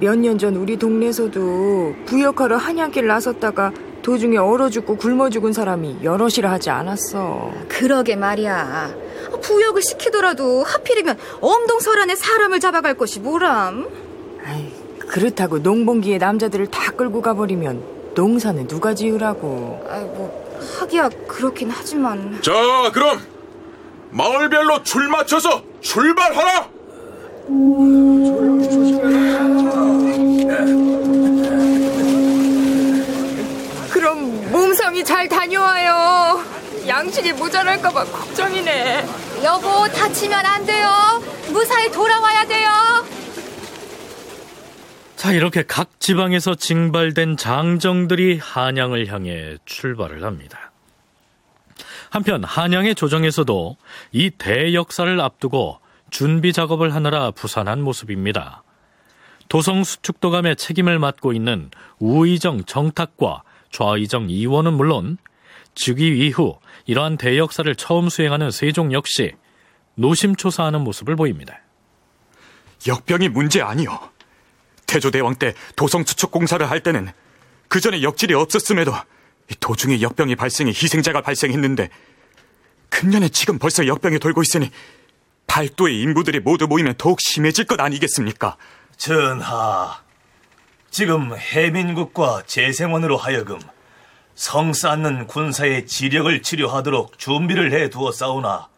몇 0.00 0.16
년 0.16 0.38
전 0.38 0.54
우리 0.56 0.76
동네에서도 0.76 1.94
부역하러 2.06 2.56
한양길 2.56 3.06
나섰다가 3.06 3.72
도중에 4.02 4.36
얼어 4.38 4.70
죽고 4.70 4.96
굶어 4.96 5.28
죽은 5.28 5.52
사람이 5.52 5.98
여럿이라 6.04 6.50
하지 6.52 6.70
않았어. 6.70 7.50
그러게 7.68 8.14
말이야. 8.16 8.94
부역을 9.42 9.82
시키더라도 9.82 10.62
하필이면 10.62 11.18
엄동설 11.40 11.98
안에 12.00 12.14
사람을 12.14 12.60
잡아갈 12.60 12.94
것이 12.94 13.18
뭐람? 13.20 13.88
아이, 14.46 14.72
그렇다고 15.08 15.58
농번기에 15.58 16.18
남자들을 16.18 16.68
다 16.68 16.92
끌고 16.92 17.20
가버리면 17.20 17.82
농사는 18.14 18.66
누가 18.66 18.94
지으라고. 18.94 19.84
아이, 19.88 20.02
뭐 20.02 20.48
하기야 20.80 21.08
그렇긴 21.26 21.70
하지만. 21.70 22.40
자, 22.42 22.52
그럼 22.92 23.20
마을별로 24.10 24.82
줄 24.82 25.08
맞춰서 25.08 25.62
출발하라. 25.80 26.68
그럼 33.90 34.50
몸성이 34.50 35.04
잘 35.04 35.28
다녀와요. 35.28 36.40
양식이 36.86 37.32
모자랄까봐 37.34 38.04
걱정이네. 38.04 39.06
여보, 39.44 39.86
다치면 39.88 40.44
안 40.44 40.64
돼요. 40.66 40.88
무사히 41.50 41.90
돌아와야 41.90 42.44
돼요. 42.46 42.68
자, 45.18 45.32
이렇게 45.32 45.64
각 45.64 45.98
지방에서 45.98 46.54
징발된 46.54 47.36
장정들이 47.36 48.38
한양을 48.38 49.08
향해 49.08 49.56
출발을 49.64 50.22
합니다. 50.22 50.70
한편 52.08 52.44
한양의 52.44 52.94
조정에서도 52.94 53.76
이 54.12 54.30
대역사를 54.30 55.20
앞두고 55.20 55.80
준비 56.10 56.52
작업을 56.52 56.94
하느라 56.94 57.32
부산한 57.32 57.82
모습입니다. 57.82 58.62
도성 59.48 59.82
수축도감의 59.82 60.54
책임을 60.54 61.00
맡고 61.00 61.32
있는 61.32 61.72
우의정 61.98 62.62
정탁과 62.62 63.42
좌의정 63.72 64.30
이원은 64.30 64.74
물론 64.74 65.18
즉위 65.74 66.28
이후 66.28 66.60
이러한 66.86 67.16
대역사를 67.16 67.74
처음 67.74 68.08
수행하는 68.08 68.52
세종 68.52 68.92
역시 68.92 69.32
노심초사하는 69.96 70.82
모습을 70.82 71.16
보입니다. 71.16 71.58
역병이 72.86 73.30
문제 73.30 73.60
아니오. 73.60 73.98
태조대왕 74.88 75.36
때 75.36 75.54
도성 75.76 76.04
수축 76.04 76.32
공사를 76.32 76.68
할 76.68 76.82
때는 76.82 77.12
그 77.68 77.80
전에 77.80 78.02
역질이 78.02 78.34
없었음에도 78.34 78.92
도중에 79.60 80.00
역병이 80.00 80.34
발생해 80.34 80.70
희생자가 80.70 81.20
발생했는데 81.20 81.90
금년에 82.88 83.28
지금 83.28 83.58
벌써 83.58 83.86
역병이 83.86 84.18
돌고 84.18 84.42
있으니 84.42 84.70
발도의 85.46 86.00
인부들이 86.00 86.40
모두 86.40 86.66
모이면 86.66 86.94
더욱 86.98 87.20
심해질 87.20 87.66
것 87.66 87.80
아니겠습니까? 87.80 88.56
전하, 88.96 90.02
지금 90.90 91.36
해민국과 91.36 92.42
재생원으로 92.46 93.16
하여금 93.16 93.58
성 94.34 94.72
쌓는 94.72 95.26
군사의 95.26 95.86
지력을 95.86 96.42
치료하도록 96.42 97.18
준비를 97.18 97.72
해 97.72 97.90
두었사오나 97.90 98.68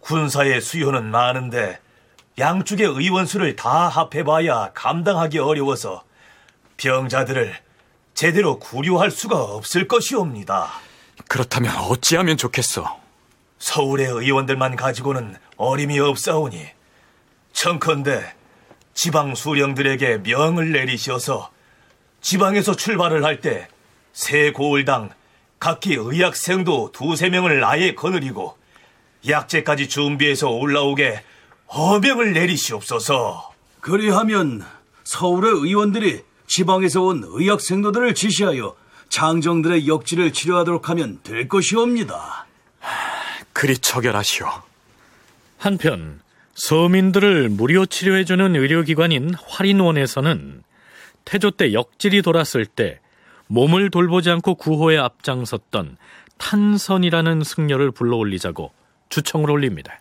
군사의 0.00 0.60
수요는 0.60 1.10
많은데 1.10 1.80
양쪽의 2.38 2.86
의원 2.86 3.26
수를 3.26 3.54
다 3.54 3.88
합해봐야 3.88 4.72
감당하기 4.74 5.38
어려워서 5.38 6.02
병자들을 6.76 7.54
제대로 8.14 8.58
구류할 8.58 9.10
수가 9.10 9.40
없을 9.40 9.86
것이옵니다. 9.86 10.70
그렇다면 11.28 11.76
어찌하면 11.76 12.36
좋겠소? 12.36 12.84
서울의 13.58 14.06
의원들만 14.06 14.76
가지고는 14.76 15.36
어림이 15.56 15.98
없사오니 16.00 16.66
청컨대 17.52 18.34
지방 18.94 19.34
수령들에게 19.34 20.18
명을 20.18 20.72
내리셔서 20.72 21.50
지방에서 22.20 22.74
출발을 22.74 23.24
할때세 23.24 24.52
고을당 24.52 25.10
각기 25.60 25.94
의학생도 25.94 26.90
두세 26.92 27.30
명을 27.30 27.64
아예 27.64 27.94
거느리고 27.94 28.58
약재까지 29.26 29.88
준비해서 29.88 30.50
올라오게 30.50 31.22
어명을 31.66 32.32
내리시옵소서. 32.32 33.52
그리하면 33.80 34.64
서울의 35.04 35.50
의원들이 35.50 36.22
지방에서 36.46 37.02
온 37.02 37.22
의학 37.26 37.60
생도들을 37.60 38.14
지시하여 38.14 38.76
장정들의 39.08 39.86
역지를 39.86 40.32
치료하도록 40.32 40.88
하면 40.90 41.20
될 41.22 41.48
것이옵니다. 41.48 42.46
그리 43.52 43.78
처결하시오. 43.78 44.46
한편 45.58 46.20
서민들을 46.54 47.48
무료 47.48 47.86
치료해주는 47.86 48.56
의료기관인 48.56 49.34
화린원에서는 49.34 50.62
태조 51.24 51.52
때 51.52 51.72
역질이 51.72 52.22
돌았을 52.22 52.66
때 52.66 53.00
몸을 53.46 53.90
돌보지 53.90 54.30
않고 54.30 54.56
구호에 54.56 54.98
앞장섰던 54.98 55.96
탄선이라는 56.38 57.44
승려를 57.44 57.90
불러올리자고 57.90 58.72
주청을 59.08 59.50
올립니다. 59.50 59.98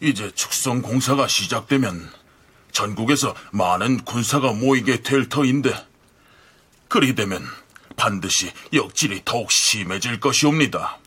이제 0.00 0.30
축성 0.34 0.82
공사가 0.82 1.26
시작되면 1.26 2.12
전국에서 2.72 3.34
많은 3.52 4.04
군사가 4.04 4.52
모이게 4.52 5.02
될 5.02 5.28
터인데 5.28 5.72
그리 6.88 7.14
되면 7.14 7.46
반드시 7.96 8.52
역질이 8.72 9.22
더욱 9.24 9.50
심해질 9.50 10.20
것이옵니다. 10.20 10.98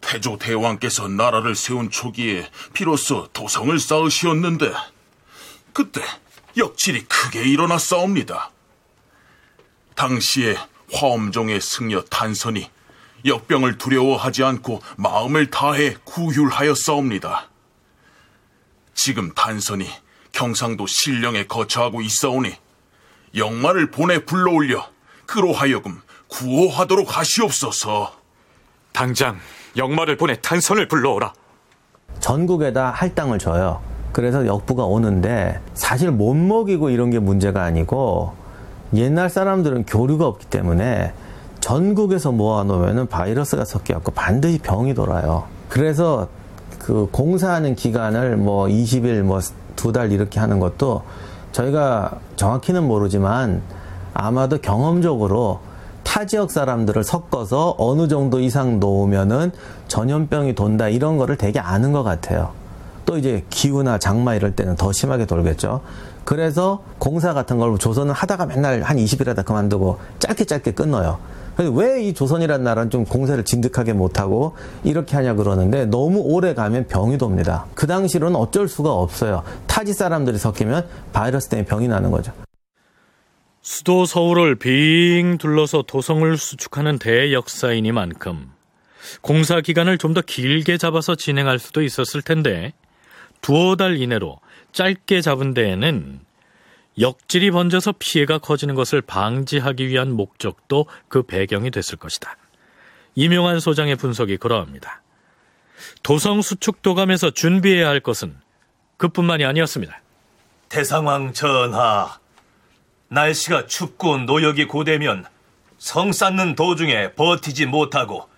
태조 0.00 0.38
대왕께서 0.38 1.06
나라를 1.06 1.54
세운 1.54 1.90
초기에 1.90 2.50
비로소 2.72 3.28
도성을 3.32 3.78
쌓으시었는데 3.78 4.72
그때 5.72 6.02
역질이 6.56 7.04
크게 7.04 7.42
일어나 7.42 7.78
싸웁니다. 7.78 8.50
당시에 9.94 10.56
화엄종의 10.92 11.60
승려 11.60 12.02
탄선이 12.02 12.68
역병을 13.24 13.78
두려워하지 13.78 14.44
않고 14.44 14.80
마음을 14.96 15.50
다해 15.50 15.96
구휼하여 16.04 16.74
싸웁니다. 16.74 17.48
지금 18.94 19.32
탄선이 19.34 19.86
경상도 20.32 20.86
신령에 20.86 21.46
거처하고 21.46 22.02
있사오니 22.02 22.52
영마를 23.34 23.90
보내 23.90 24.24
불러올려 24.24 24.86
그로 25.26 25.52
하여금 25.52 26.00
구호하도록 26.28 27.16
하시옵소서. 27.16 28.12
당장 28.92 29.38
영마를 29.76 30.16
보내 30.16 30.40
탄선을 30.40 30.88
불러오라. 30.88 31.32
전국에다 32.18 32.90
할당을 32.90 33.38
줘요. 33.38 33.82
그래서 34.12 34.46
역부가 34.46 34.84
오는데 34.84 35.60
사실 35.74 36.10
못 36.10 36.34
먹이고 36.34 36.90
이런 36.90 37.10
게 37.10 37.18
문제가 37.18 37.62
아니고 37.62 38.34
옛날 38.94 39.30
사람들은 39.30 39.86
교류가 39.86 40.26
없기 40.26 40.46
때문에 40.46 41.12
전국에서 41.60 42.32
모아놓으면 42.32 43.06
바이러스가 43.08 43.64
섞여갖고 43.64 44.12
반드시 44.12 44.58
병이 44.58 44.94
돌아요. 44.94 45.44
그래서 45.68 46.28
그 46.78 47.08
공사하는 47.12 47.74
기간을 47.74 48.36
뭐 48.36 48.66
20일 48.66 49.22
뭐 49.22 49.40
두 49.76 49.92
달 49.92 50.12
이렇게 50.12 50.38
하는 50.40 50.60
것도 50.60 51.02
저희가 51.52 52.18
정확히는 52.36 52.84
모르지만 52.86 53.62
아마도 54.12 54.58
경험적으로 54.60 55.60
타 56.02 56.26
지역 56.26 56.50
사람들을 56.50 57.02
섞어서 57.02 57.76
어느 57.78 58.06
정도 58.08 58.40
이상 58.40 58.78
놓으면은 58.78 59.52
전염병이 59.88 60.54
돈다 60.54 60.88
이런 60.88 61.16
거를 61.16 61.36
되게 61.36 61.58
아는 61.58 61.92
것 61.92 62.02
같아요. 62.02 62.50
또 63.06 63.16
이제 63.16 63.44
기후나 63.48 63.98
장마 63.98 64.34
이럴 64.34 64.54
때는 64.54 64.76
더 64.76 64.92
심하게 64.92 65.24
돌겠죠. 65.24 65.80
그래서 66.24 66.82
공사 66.98 67.32
같은 67.32 67.56
걸 67.58 67.78
조선은 67.78 68.12
하다가 68.12 68.46
맨날 68.46 68.82
한 68.82 68.98
20일 68.98 69.28
하다 69.28 69.42
그만두고 69.42 69.98
짧게 70.18 70.44
짧게 70.44 70.72
끊어요. 70.72 71.18
왜 71.66 72.00
이 72.00 72.14
조선이라는 72.14 72.64
나라는 72.64 72.90
좀 72.90 73.04
공사를 73.04 73.42
진득하게 73.44 73.92
못하고 73.92 74.56
이렇게 74.84 75.16
하냐 75.16 75.34
그러는데 75.34 75.84
너무 75.84 76.20
오래 76.20 76.54
가면 76.54 76.86
병이 76.86 77.18
돕니다. 77.18 77.66
그 77.74 77.86
당시로는 77.86 78.36
어쩔 78.36 78.68
수가 78.68 78.90
없어요. 78.92 79.42
타지 79.66 79.92
사람들이 79.92 80.38
섞이면 80.38 80.86
바이러스 81.12 81.48
때문에 81.48 81.66
병이 81.66 81.88
나는 81.88 82.10
거죠. 82.10 82.32
수도 83.62 84.06
서울을 84.06 84.54
빙 84.56 85.36
둘러서 85.36 85.82
도성을 85.86 86.36
수축하는 86.38 86.98
대역사이니만큼 86.98 88.46
공사 89.20 89.60
기간을 89.60 89.98
좀 89.98 90.14
더 90.14 90.20
길게 90.22 90.78
잡아서 90.78 91.14
진행할 91.14 91.58
수도 91.58 91.82
있었을 91.82 92.22
텐데 92.22 92.72
두어 93.42 93.76
달 93.76 94.00
이내로 94.00 94.38
짧게 94.72 95.20
잡은 95.20 95.54
데에는 95.54 96.20
역질이 96.98 97.50
번져서 97.50 97.94
피해가 97.98 98.38
커지는 98.38 98.74
것을 98.74 99.00
방지하기 99.00 99.88
위한 99.88 100.12
목적도 100.12 100.86
그 101.08 101.22
배경이 101.22 101.70
됐을 101.70 101.96
것이다. 101.98 102.36
이명환 103.14 103.60
소장의 103.60 103.96
분석이 103.96 104.36
그러합니다. 104.36 105.02
도성 106.02 106.42
수축 106.42 106.82
도감에서 106.82 107.30
준비해야 107.30 107.88
할 107.88 108.00
것은 108.00 108.36
그뿐만이 108.96 109.44
아니었습니다. 109.44 110.00
대상왕 110.68 111.32
전하, 111.32 112.18
날씨가 113.08 113.66
춥고 113.66 114.18
노역이 114.18 114.66
고되면 114.66 115.24
성 115.78 116.12
쌓는 116.12 116.54
도중에 116.54 117.14
버티지 117.14 117.66
못하고 117.66 118.28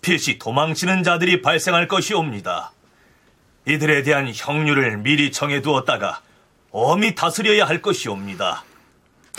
필시 0.00 0.38
도망치는 0.38 1.02
자들이 1.02 1.42
발생할 1.42 1.88
것이옵니다. 1.88 2.72
이들에 3.66 4.02
대한 4.02 4.30
형률을 4.34 4.98
미리 4.98 5.32
정해두었다가 5.32 6.20
엄히 6.72 7.14
다스려야 7.14 7.66
할 7.66 7.82
것이옵니다. 7.82 8.64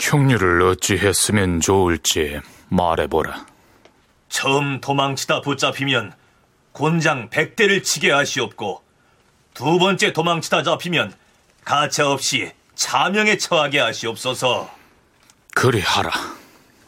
형률을 0.00 0.62
어찌 0.62 0.96
했으면 0.96 1.60
좋을지 1.60 2.40
말해보라. 2.68 3.46
처음 4.28 4.80
도망치다 4.80 5.40
붙잡히면 5.42 6.14
곤장 6.72 7.30
백대를 7.30 7.82
치게 7.82 8.10
하시옵고 8.10 8.82
두 9.52 9.78
번째 9.78 10.12
도망치다 10.12 10.62
잡히면 10.62 11.12
가차 11.64 12.10
없이 12.10 12.52
차명에 12.74 13.36
처하게 13.36 13.80
하시옵소서. 13.80 14.70
그리하라. 15.54 16.10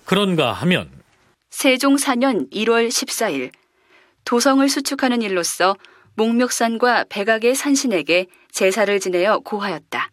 그런가 0.04 0.52
하면 0.52 0.90
세종 1.50 1.96
4년 1.96 2.52
1월 2.52 2.88
14일 2.88 3.50
도성을 4.24 4.68
수축하는 4.68 5.22
일로서 5.22 5.76
목멱산과 6.14 7.06
백악의 7.08 7.54
산신에게 7.54 8.26
제사를 8.50 8.98
지내어 9.00 9.40
고하였다. 9.40 10.10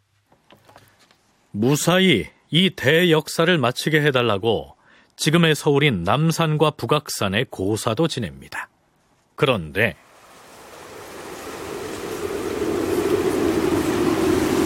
무사히 1.56 2.26
이 2.50 2.72
대역사를 2.72 3.56
마치게 3.60 4.02
해달라고 4.02 4.76
지금의 5.16 5.54
서울인 5.54 6.04
남산과 6.04 6.72
북악산에 6.72 7.46
고사도 7.52 8.08
지냅니다. 8.08 8.70
그런데 9.36 9.96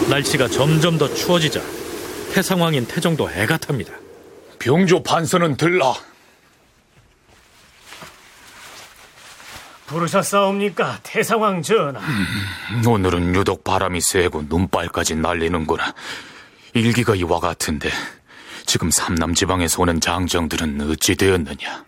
날씨가 0.08 0.48
점점 0.48 0.96
더 0.96 1.12
추워지자 1.12 1.60
태상왕인 2.32 2.86
태종도 2.86 3.30
애가 3.30 3.58
탑니다. 3.58 3.92
병조 4.58 5.02
판서는 5.02 5.56
들라. 5.58 5.92
부르셨사옵니까, 9.86 11.00
태상왕 11.02 11.62
전하? 11.62 12.00
오늘은 12.86 13.34
유독 13.34 13.64
바람이 13.64 14.00
세고 14.00 14.44
눈발까지 14.48 15.16
날리는구나. 15.16 15.94
일기가 16.74 17.14
이와 17.14 17.40
같은데 17.40 17.90
지금 18.66 18.90
삼남지방에서 18.90 19.82
오는 19.82 20.00
장정들은 20.00 20.90
어찌 20.90 21.16
되었느냐? 21.16 21.84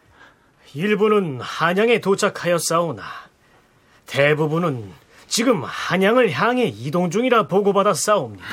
일부는 0.74 1.40
한양에 1.40 2.00
도착하였사오나 2.00 3.02
대부분은 4.06 4.92
지금 5.28 5.62
한양을 5.64 6.32
향해 6.32 6.66
이동 6.66 7.10
중이라 7.10 7.48
보고받았사옵니다. 7.48 8.44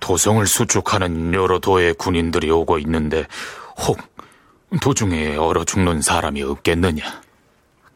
도성을 0.00 0.44
수축하는 0.46 1.34
여러 1.34 1.58
도의 1.58 1.94
군인들이 1.94 2.50
오고 2.50 2.78
있는데 2.80 3.26
혹 3.86 3.98
도중에 4.80 5.36
얼어 5.36 5.64
죽는 5.64 6.02
사람이 6.02 6.42
없겠느냐? 6.42 7.22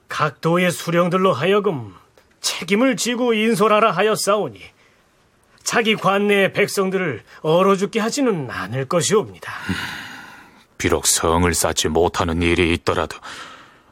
각 0.08 0.40
도의 0.40 0.70
수령들로 0.70 1.32
하여금 1.32 1.94
책임을 2.40 2.96
지고 2.96 3.32
인솔하라 3.34 3.92
하였사오니 3.92 4.60
자기 5.62 5.94
관내의 5.94 6.52
백성들을 6.52 7.22
얼어 7.42 7.76
죽게 7.76 8.00
하지는 8.00 8.50
않을 8.50 8.86
것이옵니다. 8.88 9.52
비록 10.78 11.06
성을 11.06 11.52
쌓지 11.54 11.88
못하는 11.88 12.42
일이 12.42 12.72
있더라도 12.74 13.16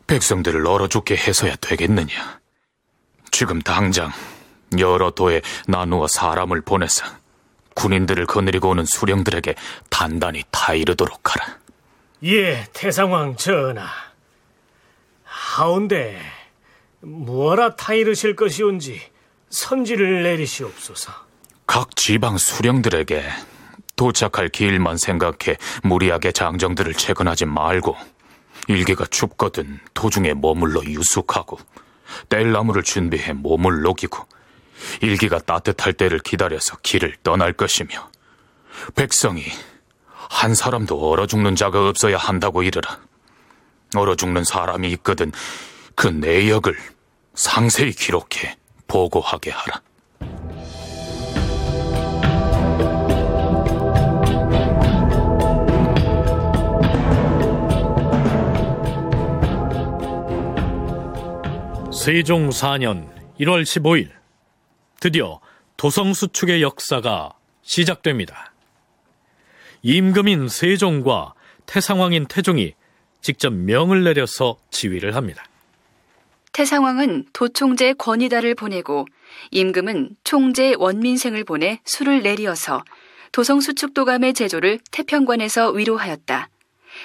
백성들을 0.06 0.66
얼어 0.66 0.88
죽게 0.88 1.16
해서야 1.16 1.56
되겠느냐? 1.56 2.40
지금 3.30 3.60
당장 3.60 4.10
여러 4.78 5.10
도에 5.10 5.40
나누어 5.66 6.08
사람을 6.08 6.62
보내서 6.62 7.04
군인들을 7.74 8.26
거느리고 8.26 8.70
오는 8.70 8.84
수령들에게 8.84 9.54
단단히 9.88 10.42
타이르도록 10.50 11.34
하라. 11.34 11.58
예, 12.24 12.66
태상왕 12.72 13.36
전하. 13.36 13.88
하운데 15.22 16.20
무어라 17.00 17.76
타이르실 17.76 18.36
것이온지 18.36 19.00
선지를 19.48 20.22
내리시옵소서. 20.24 21.29
각 21.70 21.94
지방 21.94 22.36
수령들에게 22.36 23.22
도착할 23.94 24.48
길만 24.48 24.96
생각해 24.96 25.56
무리하게 25.84 26.32
장정들을 26.32 26.94
채근하지 26.94 27.44
말고 27.44 27.96
일기가 28.66 29.06
춥거든 29.06 29.78
도중에 29.94 30.34
머물러 30.34 30.82
유숙하고 30.82 31.60
뗄나무를 32.28 32.82
준비해 32.82 33.34
몸을 33.34 33.82
녹이고 33.82 34.18
일기가 35.00 35.38
따뜻할 35.38 35.92
때를 35.92 36.18
기다려서 36.18 36.76
길을 36.82 37.18
떠날 37.22 37.52
것이며 37.52 38.10
백성이 38.96 39.44
한 40.28 40.56
사람도 40.56 40.98
얼어 41.08 41.28
죽는 41.28 41.54
자가 41.54 41.88
없어야 41.88 42.16
한다고 42.16 42.64
이르라. 42.64 42.98
얼어 43.94 44.16
죽는 44.16 44.42
사람이 44.42 44.90
있거든 44.94 45.30
그 45.94 46.08
내역을 46.08 46.76
상세히 47.34 47.92
기록해 47.92 48.56
보고하게 48.88 49.52
하라. 49.52 49.82
세종 62.02 62.48
4년 62.48 63.10
1월 63.40 63.62
15일 63.62 64.08
드디어 65.00 65.38
도성 65.76 66.14
수축의 66.14 66.62
역사가 66.62 67.34
시작됩니다. 67.60 68.54
임금인 69.82 70.48
세종과 70.48 71.34
태상왕인 71.66 72.24
태종이 72.28 72.72
직접 73.20 73.52
명을 73.52 74.02
내려서 74.02 74.56
지휘를 74.70 75.14
합니다. 75.14 75.44
태상왕은 76.52 77.26
도총재 77.34 77.92
권희다를 77.92 78.54
보내고 78.54 79.04
임금은 79.50 80.16
총재 80.24 80.74
원민생을 80.78 81.44
보내 81.44 81.80
수를 81.84 82.22
내리어서 82.22 82.82
도성수축도감의 83.32 84.32
제조를 84.32 84.78
태평관에서 84.90 85.72
위로하였다. 85.72 86.48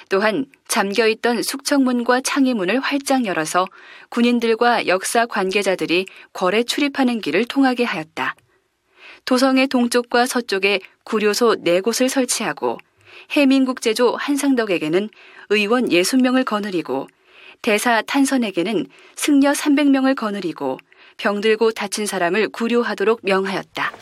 또한 0.08 0.46
잠겨있던 0.68 1.42
숙청문과 1.42 2.20
창의문을 2.20 2.80
활짝 2.80 3.24
열어서 3.24 3.66
군인들과 4.10 4.86
역사 4.86 5.26
관계자들이 5.26 6.06
궐에 6.32 6.62
출입하는 6.64 7.20
길을 7.20 7.44
통하게 7.46 7.84
하였다. 7.84 8.34
도성의 9.24 9.68
동쪽과 9.68 10.26
서쪽에 10.26 10.80
구료소 11.04 11.56
네 11.60 11.80
곳을 11.80 12.08
설치하고 12.08 12.78
해민국제조 13.32 14.14
한상덕에게는 14.16 15.08
의원 15.50 15.88
60명을 15.88 16.44
거느리고 16.44 17.08
대사 17.62 18.02
탄선에게는 18.02 18.86
승려 19.16 19.52
300명을 19.52 20.14
거느리고 20.14 20.78
병들고 21.16 21.72
다친 21.72 22.06
사람을 22.06 22.48
구료하도록 22.50 23.20
명하였다. 23.22 23.92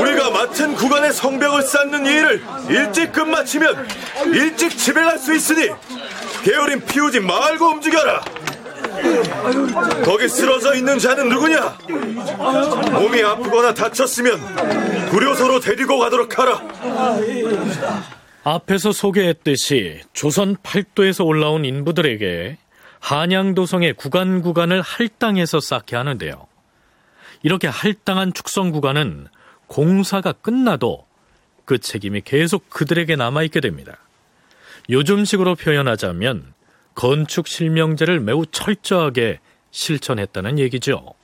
우리가 0.00 0.30
맡은 0.30 0.74
구간의 0.74 1.12
성벽을 1.12 1.62
쌓는 1.62 2.06
이 2.06 2.10
일을 2.10 2.42
일찍 2.68 3.12
끝마치면 3.12 3.88
일찍 4.32 4.76
집에 4.76 5.02
갈 5.02 5.18
수 5.18 5.34
있으니 5.34 5.68
게으름 6.42 6.80
피우지 6.86 7.20
말고 7.20 7.66
움직여라. 7.66 8.22
거기 10.04 10.28
쓰러져 10.28 10.74
있는 10.74 10.98
자는 10.98 11.28
누구냐? 11.28 11.78
몸이 12.92 13.22
아프거나 13.22 13.74
다쳤으면 13.74 15.08
구료소로 15.10 15.60
데리고 15.60 15.98
가도록 15.98 16.38
하라. 16.38 16.62
앞에서 18.44 18.92
소개했듯이 18.92 20.00
조선 20.14 20.56
팔도에서 20.62 21.24
올라온 21.24 21.64
인부들에게 21.66 22.56
한양도성의 23.00 23.94
구간 23.94 24.40
구간을 24.42 24.80
할당해서 24.80 25.60
쌓게 25.60 25.96
하는데요. 25.96 26.46
이렇게 27.42 27.68
할당한 27.68 28.32
축성 28.32 28.70
구간은 28.70 29.28
공사가 29.66 30.32
끝나도 30.32 31.06
그 31.64 31.78
책임이 31.78 32.22
계속 32.22 32.68
그들에게 32.68 33.14
남아있게 33.16 33.60
됩니다. 33.60 33.96
요즘식으로 34.88 35.54
표현하자면 35.54 36.52
건축 36.94 37.46
실명제를 37.46 38.20
매우 38.20 38.44
철저하게 38.46 39.38
실천했다는 39.70 40.58
얘기죠. 40.58 41.14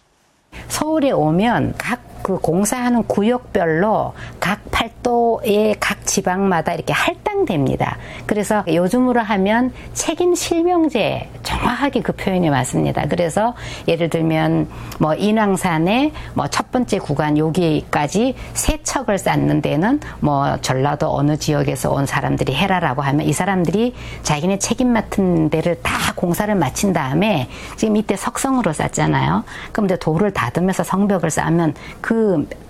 서울에 0.69 1.11
오면 1.11 1.75
각 1.77 2.16
그 2.27 2.39
공사하는 2.39 3.05
구역별로 3.05 4.13
각 4.41 4.59
팔도의 4.73 5.77
각 5.79 6.05
지방마다 6.05 6.75
이렇게 6.75 6.93
할당됩니다. 6.93 7.99
그래서 8.27 8.65
요즘으로 8.67 9.21
하면 9.21 9.73
책임 9.95 10.35
실명제 10.35 11.29
정확하게 11.45 12.01
그 12.03 12.11
표현이 12.11 12.51
맞습니다. 12.51 13.07
그래서 13.07 13.55
예를 13.87 14.11
들면 14.11 14.69
뭐 14.99 15.15
인왕산의 15.15 16.11
뭐 16.35 16.47
첫 16.57 16.73
번째 16.73 16.99
구간 16.99 17.39
여기까지 17.39 18.35
세척을 18.55 19.19
쌓는 19.19 19.61
데는 19.61 20.01
뭐 20.21 20.57
전라도 20.63 21.15
어느 21.15 21.37
지역에서 21.37 21.93
온 21.93 22.07
사람들이 22.07 22.55
해라라고 22.55 23.03
하면 23.03 23.27
이 23.27 23.33
사람들이 23.33 23.95
자기네 24.23 24.59
책임 24.59 24.93
맡은 24.93 25.51
데를 25.51 25.81
다 25.83 26.13
공사를 26.17 26.53
마친 26.55 26.95
다음에 26.95 27.49
지금 27.77 27.97
이때 27.97 28.17
석성으로 28.17 28.73
쌓잖아요. 28.73 29.45
그럼 29.71 29.85
이제 29.85 29.97
돌을 29.97 30.33
다듬어서 30.33 30.83
성벽을 30.83 31.31
쌓으면 31.31 31.75
그 32.01 32.16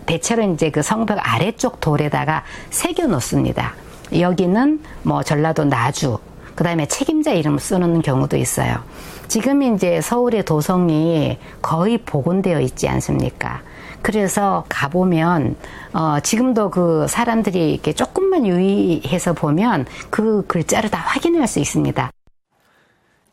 대체로 0.07 0.43
이제 0.53 0.71
그 0.71 0.83
성벽 0.83 1.19
아래쪽 1.21 1.81
돌에다가 1.81 2.45
새겨 2.71 3.07
놓습니다. 3.07 3.75
여기는 4.13 4.81
뭐 5.03 5.23
전라도 5.23 5.65
나주, 5.65 6.19
그 6.55 6.65
다음에 6.65 6.87
책임자 6.87 7.33
이름을 7.33 7.59
쓰는 7.59 8.03
경우도 8.03 8.37
있어요. 8.37 8.83
지금 9.29 9.63
이제 9.63 10.01
서울의 10.01 10.45
도성이 10.45 11.39
거의 11.61 11.99
복원되어 11.99 12.61
있지 12.61 12.89
않습니까? 12.89 13.63
그래서 14.03 14.65
가보면, 14.69 15.57
어, 15.93 16.21
지금도 16.21 16.71
그 16.71 17.07
사람들이 17.09 17.73
이렇게 17.73 17.93
조금만 17.93 18.47
유의해서 18.47 19.33
보면 19.33 19.87
그 20.11 20.47
글자를 20.47 20.91
다 20.91 20.99
확인할 20.99 21.49
수 21.49 21.59
있습니다. 21.59 22.11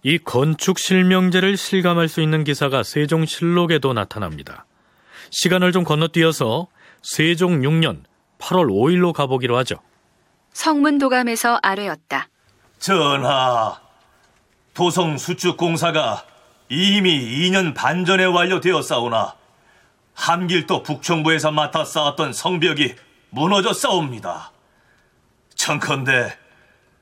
이 0.02 0.18
건축 0.18 0.80
실명제를 0.80 1.56
실감할 1.56 2.10
수 2.10 2.22
있는 2.22 2.44
기사가 2.44 2.84
세종실록에도 2.84 3.94
나타납니다. 3.94 4.66
시간을 5.34 5.72
좀 5.72 5.84
건너뛰어서 5.84 6.68
세종 7.02 7.62
6년 7.62 8.04
8월 8.38 8.68
5일로 8.68 9.14
가보기로 9.14 9.58
하죠. 9.58 9.76
성문도감에서 10.54 11.60
아뢰었다. 11.64 12.30
전하, 12.78 13.80
도성 14.74 15.18
수축 15.18 15.58
공사가 15.58 16.24
이미 16.70 17.50
2년 17.50 17.74
반 17.74 18.06
전에 18.06 18.26
완료되었사오나 18.26 19.36
함길도 20.14 20.84
북청부에서 20.84 21.52
맡아 21.52 21.84
쌓았던 21.84 22.34
성벽이 22.34 22.94
무너져 23.32 23.74
싸웁니다. 23.74 24.52
청컨대 25.56 26.38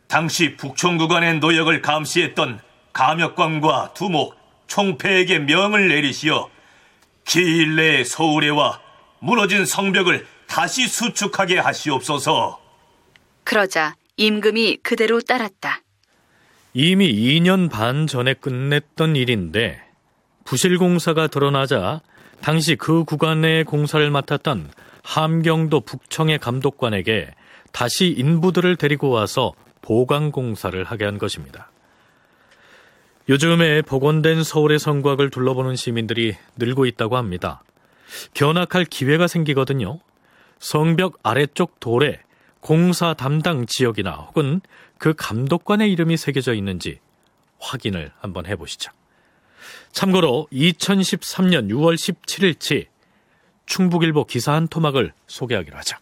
당시 0.08 0.56
북청구간의 0.56 1.40
노역을 1.40 1.82
감시했던 1.82 2.62
감역관과 2.94 3.94
두목, 3.94 4.36
총패에게 4.68 5.40
명을 5.40 5.90
내리시어 5.90 6.50
기일 7.32 7.78
내에 7.78 8.04
서울에와 8.04 8.82
무너진 9.20 9.66
성벽을 9.66 10.28
다시 10.48 10.90
수축하게 10.90 11.60
하시옵소서. 11.60 12.60
그러자 13.46 13.96
임금이 14.18 14.80
그대로 14.84 15.22
따랐다. 15.22 15.82
이미 16.74 17.10
2년 17.10 17.72
반 17.72 18.06
전에 18.06 18.34
끝냈던 18.34 19.16
일인데 19.16 19.82
부실 20.44 20.78
공사가 20.78 21.28
드러나자 21.28 22.02
당시 22.42 22.76
그 22.76 23.06
구간의 23.06 23.64
공사를 23.64 24.12
맡았던 24.12 24.70
함경도 25.04 25.80
북청의 25.82 26.40
감독관에게 26.40 27.34
다시 27.72 28.08
인부들을 28.08 28.76
데리고 28.76 29.10
와서 29.10 29.54
보강 29.82 30.32
공사를 30.32 30.84
하게 30.84 31.06
한 31.06 31.18
것입니다. 31.18 31.71
요즘에 33.30 33.82
복원된 33.84 34.44
서울의 34.44 34.80
성곽을 34.80 35.30
둘러보는 35.30 35.76
시민들이 35.76 36.36
늘고 36.58 36.86
있다고 36.86 37.18
합니다. 37.18 37.64
견학할 38.34 38.86
기회가 38.86 39.28
생기거든요. 39.28 40.00
성벽 40.60 41.20
아래쪽 41.24 41.80
돌에 41.80 42.22
공사 42.60 43.14
담당 43.14 43.66
지역이나 43.66 44.12
혹은 44.12 44.62
그 44.98 45.14
감독관의 45.16 45.92
이름이 45.92 46.18
새겨져 46.18 46.54
있는지 46.54 47.00
확인을 47.60 48.12
한번 48.20 48.46
해보시죠. 48.46 48.92
참고로 49.92 50.48
2013년 50.52 51.70
6월 51.70 51.96
17일치 51.96 52.88
충북일보 53.66 54.26
기사 54.26 54.54
한 54.54 54.68
토막을 54.68 55.14
소개하기로 55.28 55.78
하죠. 55.78 55.98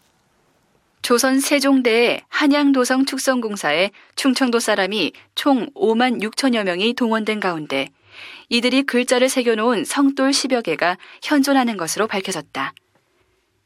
조선 1.02 1.40
세종대의 1.40 2.22
한양도성 2.28 3.06
축성공사에 3.06 3.90
충청도 4.16 4.60
사람이 4.60 5.12
총 5.34 5.70
5만 5.74 6.22
6천여 6.22 6.64
명이 6.64 6.94
동원된 6.94 7.40
가운데 7.40 7.88
이들이 8.48 8.82
글자를 8.82 9.28
새겨놓은 9.28 9.84
성돌 9.84 10.30
10여 10.30 10.62
개가 10.62 10.98
현존하는 11.22 11.76
것으로 11.76 12.06
밝혀졌다. 12.06 12.74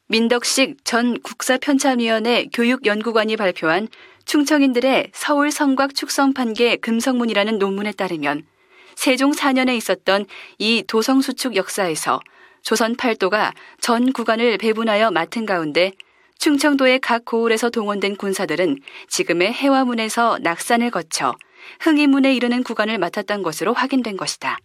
민덕식 0.07 0.85
전 0.85 1.21
국사편찬위원회 1.23 2.47
교육연구관이 2.53 3.37
발표한 3.37 3.89
충청인들의 4.27 5.11
서울 5.13 5.51
성곽 5.51 5.95
축성 5.95 6.35
판계 6.35 6.77
금성문이라는 6.77 7.59
논문에 7.59 7.93
따르면 7.93 8.47
세종 8.95 9.33
4년에 9.33 9.77
있었던 9.77 10.27
이 10.59 10.85
도성수축 10.87 11.57
역사에서 11.57 12.21
조선 12.63 12.97
팔도가 12.97 13.53
전 13.81 14.13
구간을 14.13 14.57
배분하여 14.59 15.11
맡은 15.11 15.47
가운데 15.47 15.93
충청도의 16.39 17.01
각 17.01 17.25
고을에서 17.25 17.71
동원된 17.71 18.17
군사들은 18.17 18.79
지금의 19.09 19.53
해화문에서 19.53 20.39
낙산을 20.43 20.91
거쳐 20.91 21.35
흥이문에 21.81 22.35
이르는 22.35 22.63
구간을 22.63 22.99
맡았던 22.99 23.43
것으로 23.43 23.73
확인된 23.73 24.17
것이다. 24.17 24.59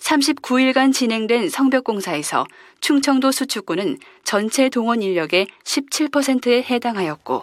39일간 0.00 0.92
진행된 0.92 1.48
성벽공사에서 1.48 2.46
충청도 2.80 3.32
수축구는 3.32 3.98
전체 4.24 4.68
동원 4.68 5.02
인력의 5.02 5.48
17%에 5.64 6.62
해당하였고 6.62 7.42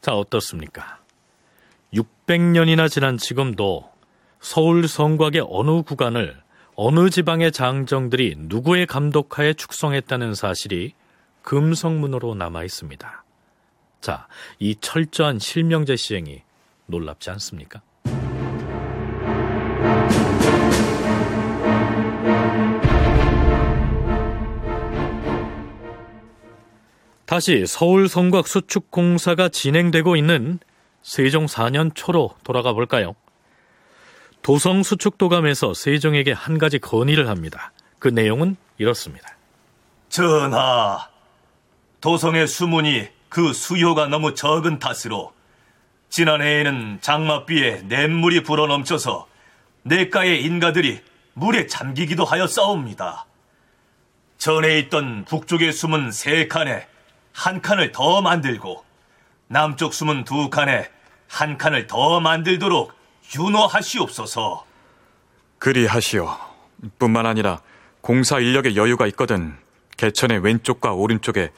자, 0.00 0.12
어떻습니까? 0.12 0.98
600년이나 1.94 2.90
지난 2.90 3.16
지금도 3.16 3.88
서울 4.40 4.86
성곽의 4.86 5.46
어느 5.48 5.82
구간을 5.82 6.36
어느 6.74 7.08
지방의 7.08 7.52
장정들이 7.52 8.34
누구의 8.38 8.86
감독하에 8.86 9.54
축성했다는 9.54 10.34
사실이 10.34 10.92
금성문으로 11.46 12.34
남아 12.34 12.64
있습니다. 12.64 13.24
자, 14.00 14.26
이 14.58 14.74
철저한 14.74 15.38
실명제 15.38 15.96
시행이 15.96 16.42
놀랍지 16.86 17.30
않습니까? 17.30 17.80
다시 27.24 27.64
서울 27.66 28.08
성곽 28.08 28.46
수축 28.46 28.90
공사가 28.90 29.48
진행되고 29.48 30.16
있는 30.16 30.58
세종 31.02 31.46
4년 31.46 31.92
초로 31.94 32.34
돌아가 32.44 32.72
볼까요? 32.72 33.14
도성 34.42 34.82
수축도감에서 34.82 35.74
세종에게 35.74 36.32
한 36.32 36.58
가지 36.58 36.78
건의를 36.78 37.28
합니다. 37.28 37.72
그 37.98 38.08
내용은 38.08 38.56
이렇습니다. 38.78 39.36
전하, 40.08 41.08
도성의 42.00 42.46
수문이 42.46 43.08
그 43.28 43.52
수요가 43.52 44.06
너무 44.06 44.34
적은 44.34 44.78
탓으로 44.78 45.32
지난해에는 46.08 46.98
장맛비에 47.00 47.82
냇물이 47.88 48.42
불어넘쳐서 48.42 49.26
내가의 49.82 50.44
인가들이 50.44 51.00
물에 51.34 51.66
잠기기도 51.66 52.24
하여 52.24 52.46
싸웁니다. 52.46 53.26
전에 54.38 54.78
있던 54.80 55.24
북쪽의 55.26 55.72
수문 55.72 56.10
세 56.12 56.48
칸에 56.48 56.86
한 57.32 57.60
칸을 57.60 57.92
더 57.92 58.22
만들고 58.22 58.84
남쪽 59.48 59.92
수문 59.92 60.24
두 60.24 60.50
칸에 60.50 60.88
한 61.28 61.58
칸을 61.58 61.86
더 61.86 62.20
만들도록 62.20 62.92
윤호하시옵소서. 63.34 64.64
그리하시오. 65.58 66.28
뿐만 66.98 67.26
아니라 67.26 67.60
공사 68.00 68.38
인력의 68.38 68.76
여유가 68.76 69.06
있거든 69.08 69.56
개천의 69.96 70.40
왼쪽과 70.40 70.92
오른쪽에 70.92 71.50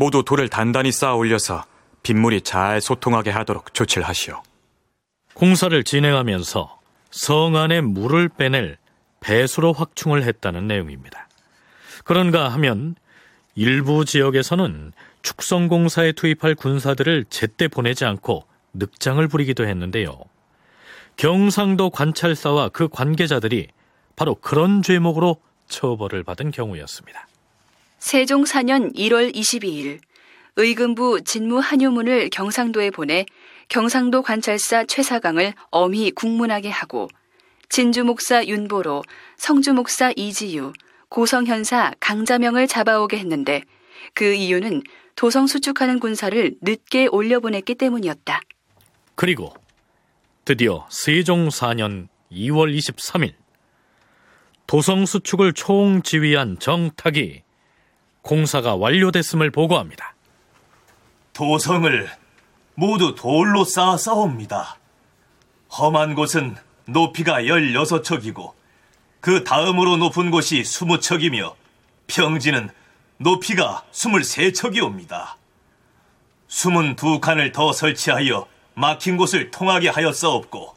모두 0.00 0.24
돌을 0.24 0.48
단단히 0.48 0.92
쌓아 0.92 1.14
올려서 1.14 1.62
빗물이 2.02 2.40
잘 2.40 2.80
소통하게 2.80 3.28
하도록 3.32 3.74
조치를 3.74 4.08
하시오. 4.08 4.42
공사를 5.34 5.84
진행하면서 5.84 6.80
성 7.10 7.56
안에 7.56 7.82
물을 7.82 8.30
빼낼 8.30 8.78
배수로 9.20 9.74
확충을 9.74 10.22
했다는 10.22 10.66
내용입니다. 10.66 11.28
그런가 12.04 12.48
하면 12.48 12.94
일부 13.54 14.06
지역에서는 14.06 14.94
축성공사에 15.20 16.12
투입할 16.12 16.54
군사들을 16.54 17.26
제때 17.28 17.68
보내지 17.68 18.06
않고 18.06 18.46
늑장을 18.72 19.28
부리기도 19.28 19.66
했는데요. 19.66 20.18
경상도 21.16 21.90
관찰사와 21.90 22.70
그 22.70 22.88
관계자들이 22.88 23.68
바로 24.16 24.34
그런 24.36 24.80
죄목으로 24.80 25.36
처벌을 25.68 26.24
받은 26.24 26.52
경우였습니다. 26.52 27.26
세종 28.00 28.44
4년 28.44 28.96
1월 28.96 29.32
22일 29.32 30.00
의금부 30.56 31.20
진무 31.22 31.58
한효문을 31.58 32.30
경상도에 32.30 32.90
보내 32.90 33.26
경상도 33.68 34.22
관찰사 34.22 34.84
최사강을 34.86 35.52
엄히 35.70 36.10
국문하게 36.10 36.70
하고 36.70 37.08
진주 37.68 38.02
목사 38.02 38.44
윤보로, 38.44 39.04
성주 39.36 39.74
목사 39.74 40.12
이지유, 40.16 40.72
고성현사 41.10 41.92
강자명을 42.00 42.66
잡아오게 42.66 43.18
했는데 43.18 43.62
그 44.14 44.32
이유는 44.32 44.82
도성 45.14 45.46
수축하는 45.46 46.00
군사를 46.00 46.56
늦게 46.62 47.06
올려보냈기 47.06 47.74
때문이었다. 47.74 48.40
그리고 49.14 49.52
드디어 50.46 50.86
세종 50.88 51.48
4년 51.48 52.08
2월 52.32 52.74
23일 52.76 53.34
도성 54.66 55.04
수축을 55.04 55.52
총지휘한 55.52 56.58
정탁이 56.58 57.42
공사가 58.22 58.74
완료됐음을 58.74 59.50
보고합니다. 59.50 60.14
도성을 61.32 62.10
모두 62.74 63.14
돌로 63.14 63.64
쌓아 63.64 63.96
싸웁니다. 63.96 64.78
험한 65.78 66.14
곳은 66.14 66.56
높이가 66.86 67.42
16척이고 67.42 68.52
그 69.20 69.44
다음으로 69.44 69.96
높은 69.98 70.30
곳이 70.30 70.62
20척이며 70.62 71.54
평지는 72.06 72.70
높이가 73.18 73.84
23척이옵니다. 73.92 75.34
숨은 76.48 76.96
두 76.96 77.20
칸을 77.20 77.52
더 77.52 77.72
설치하여 77.72 78.46
막힌 78.74 79.18
곳을 79.18 79.50
통하게 79.50 79.90
싸웠고 80.12 80.74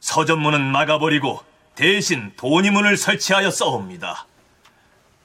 서전문은 0.00 0.62
막아버리고 0.62 1.42
대신 1.74 2.32
도니문을 2.36 2.96
설치하여 2.96 3.50
싸웁니다. 3.50 4.27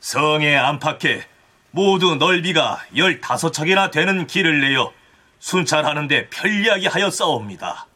성의 0.03 0.57
안팎에 0.57 1.25
모두 1.71 2.15
넓이가 2.15 2.81
15척이나 2.93 3.89
되는 3.89 4.27
길을 4.27 4.59
내어 4.59 4.91
순찰하는데 5.39 6.29
편리하게 6.29 6.89
하여 6.89 7.09
싸웁니다. 7.09 7.87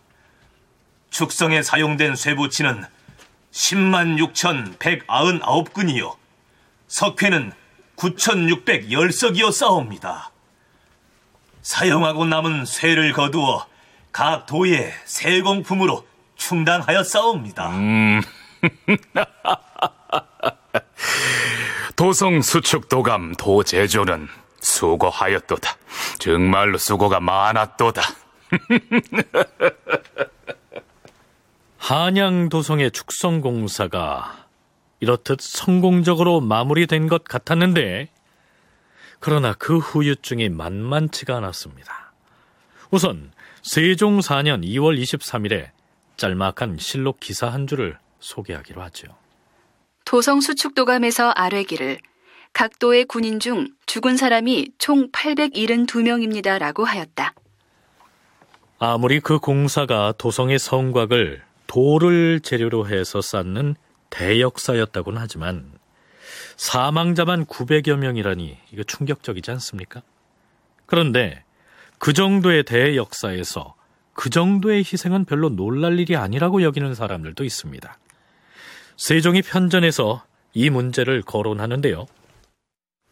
축성에 1.10 1.62
사용된 1.62 2.16
쇠붙이는 2.16 2.86
10만 3.52 4.18
6,199근이요. 4.80 6.16
석회는 6.88 7.52
9,610석이어 7.98 9.52
싸웁니다. 9.52 10.32
사용하고 11.62 12.24
남은 12.24 12.64
쇠를 12.64 13.12
거두어 13.12 13.68
각 14.14 14.46
도의 14.46 14.94
세공품으로 15.04 16.08
충당하여 16.38 17.04
싸웁니다. 17.04 17.70
음. 17.72 18.22
도성 21.96 22.42
수축 22.42 22.90
도감 22.90 23.34
도제조는 23.38 24.28
수고하였도다. 24.62 25.78
정말로 26.20 26.78
수고가 26.78 27.20
많았도다. 27.20 28.02
한양 31.78 32.50
도성의 32.50 32.92
축성 32.92 33.42
공사가 33.42 34.48
이렇듯 35.00 35.40
성공적으로 35.42 36.42
마무리된 36.42 37.08
것 37.08 37.24
같았는데 37.24 38.10
그러나 39.20 39.54
그 39.54 39.78
후유증이 39.78 40.50
만만치가 40.50 41.38
않았습니다. 41.38 42.14
우선 42.92 43.32
세종 43.64 44.20
4년 44.20 44.64
2월 44.64 45.02
23일에 45.02 45.72
짤막한 46.18 46.78
실록 46.80 47.20
기사 47.20 47.48
한 47.48 47.68
줄을 47.68 47.98
소개하기로 48.20 48.82
하죠. 48.84 49.08
도성 50.08 50.40
수축도감에서 50.40 51.34
아뢰기를 51.36 51.98
각도의 52.54 53.04
군인 53.04 53.42
중 53.42 53.68
죽은 53.88 54.16
사람이 54.16 54.70
총 54.78 55.12
872명입니다. 55.12 56.58
라고 56.60 56.86
하였다. 56.86 57.34
아무리 58.80 59.20
그 59.20 59.38
공사가 59.40 60.14
도성의 60.18 60.60
성곽을 60.60 61.44
돌을 61.68 62.40
재료로 62.40 62.88
해서 62.88 63.20
쌓는 63.20 63.76
대역사였다고는 64.10 65.20
하지만 65.20 65.74
사망자만 66.56 67.46
900여 67.46 67.98
명이라니 67.98 68.58
이거 68.72 68.84
충격적이지 68.84 69.52
않습니까? 69.52 70.04
그런데 70.86 71.44
그 71.98 72.14
정도의 72.14 72.64
대역사에서 72.64 73.76
그 74.14 74.30
정도의 74.30 74.80
희생은 74.80 75.26
별로 75.26 75.50
놀랄 75.50 76.00
일이 76.00 76.16
아니라고 76.16 76.62
여기는 76.62 76.96
사람들도 76.96 77.44
있습니다. 77.44 77.98
세종이 78.98 79.44
편전에서 79.44 80.24
이 80.54 80.70
문제를 80.70 81.22
거론하는데요. 81.22 82.08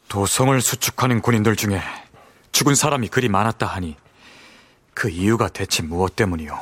도성을 0.08 0.60
수축하는 0.60 1.22
군인들 1.22 1.56
중에 1.56 1.80
죽은 2.52 2.76
사람이 2.76 3.08
그리 3.10 3.30
많았다 3.30 3.68
하니 3.68 3.96
그 4.94 5.10
이유가 5.10 5.48
대체 5.48 5.84
무엇 5.84 6.16
때문이요? 6.16 6.60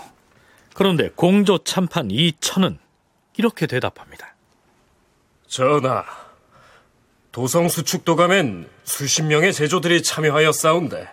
그런데 0.74 1.10
공조 1.16 1.60
참판 1.64 2.12
이천은 2.12 2.80
이렇게 3.38 3.68
대답합니다. 3.68 4.36
전하, 5.48 6.04
도성 7.32 7.70
수축도감엔 7.70 8.70
수십 8.84 9.24
명의 9.24 9.54
제조들이 9.54 10.04
참여하여 10.04 10.52
싸운데 10.52 11.08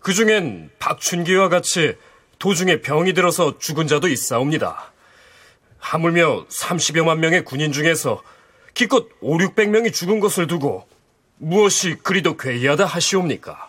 그 0.00 0.12
중엔 0.12 0.70
박춘기와 0.78 1.48
같이 1.48 1.96
도중에 2.38 2.80
병이 2.80 3.12
들어서 3.12 3.58
죽은 3.58 3.86
자도 3.86 4.08
있사옵니다. 4.08 4.91
하물며 5.82 6.46
30여만 6.46 7.18
명의 7.18 7.44
군인 7.44 7.72
중에서 7.72 8.22
기껏 8.72 9.08
5, 9.20 9.36
600명이 9.38 9.92
죽은 9.92 10.20
것을 10.20 10.46
두고 10.46 10.88
무엇이 11.36 11.96
그리도 12.02 12.36
괴이하다 12.36 12.86
하시옵니까? 12.86 13.68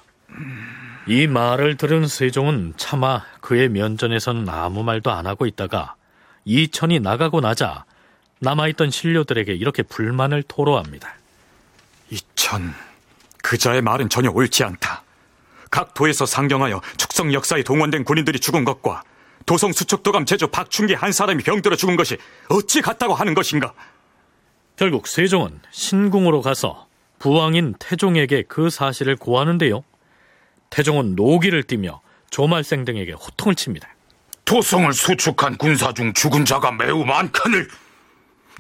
이 1.08 1.28
말을 1.28 1.76
들은 1.76 2.08
세종은 2.08 2.76
차마 2.78 3.24
그의 3.42 3.68
면전에서는 3.68 4.48
아무 4.48 4.84
말도 4.84 5.12
안 5.12 5.26
하고 5.26 5.46
있다가 5.46 5.96
이천이 6.46 7.00
나가고 7.00 7.42
나자 7.42 7.84
남아있던 8.40 8.92
신료들에게 8.92 9.52
이렇게 9.54 9.84
불만을 9.84 10.44
토로합니다. 10.44 11.16
이천, 12.10 12.74
그자의 13.42 13.82
말은 13.82 14.10
전혀 14.10 14.30
옳지 14.30 14.64
않다. 14.64 15.04
각 15.72 15.94
도에서 15.96 16.26
상경하여 16.26 16.80
축성 16.98 17.34
역사에 17.34 17.64
동원된 17.64 18.04
군인들이 18.04 18.40
죽은 18.40 18.64
것과 18.64 19.04
도성 19.46 19.74
수척도감 19.74 20.26
제조 20.26 20.48
박춘기 20.48 20.94
한 20.94 21.12
사람이 21.12 21.44
병들어 21.44 21.76
죽은 21.76 21.96
것이 21.96 22.18
어찌 22.50 22.82
같다고 22.82 23.14
하는 23.14 23.34
것인가? 23.34 23.74
결국 24.76 25.08
세종은 25.08 25.60
신궁으로 25.72 26.42
가서 26.42 26.88
부왕인 27.20 27.76
태종에게 27.80 28.44
그 28.48 28.70
사실을 28.70 29.16
고하는데요. 29.16 29.84
태종은 30.70 31.16
노기를 31.16 31.64
띠며 31.64 32.02
조말생 32.30 32.84
등에게 32.84 33.14
호통을 33.14 33.56
칩니다. 33.56 33.88
도성을 34.46 34.92
수축한 34.92 35.58
군사 35.58 35.94
중 35.94 36.14
죽은 36.14 36.46
자가 36.46 36.72
매우 36.72 37.06
많거늘 37.06 37.70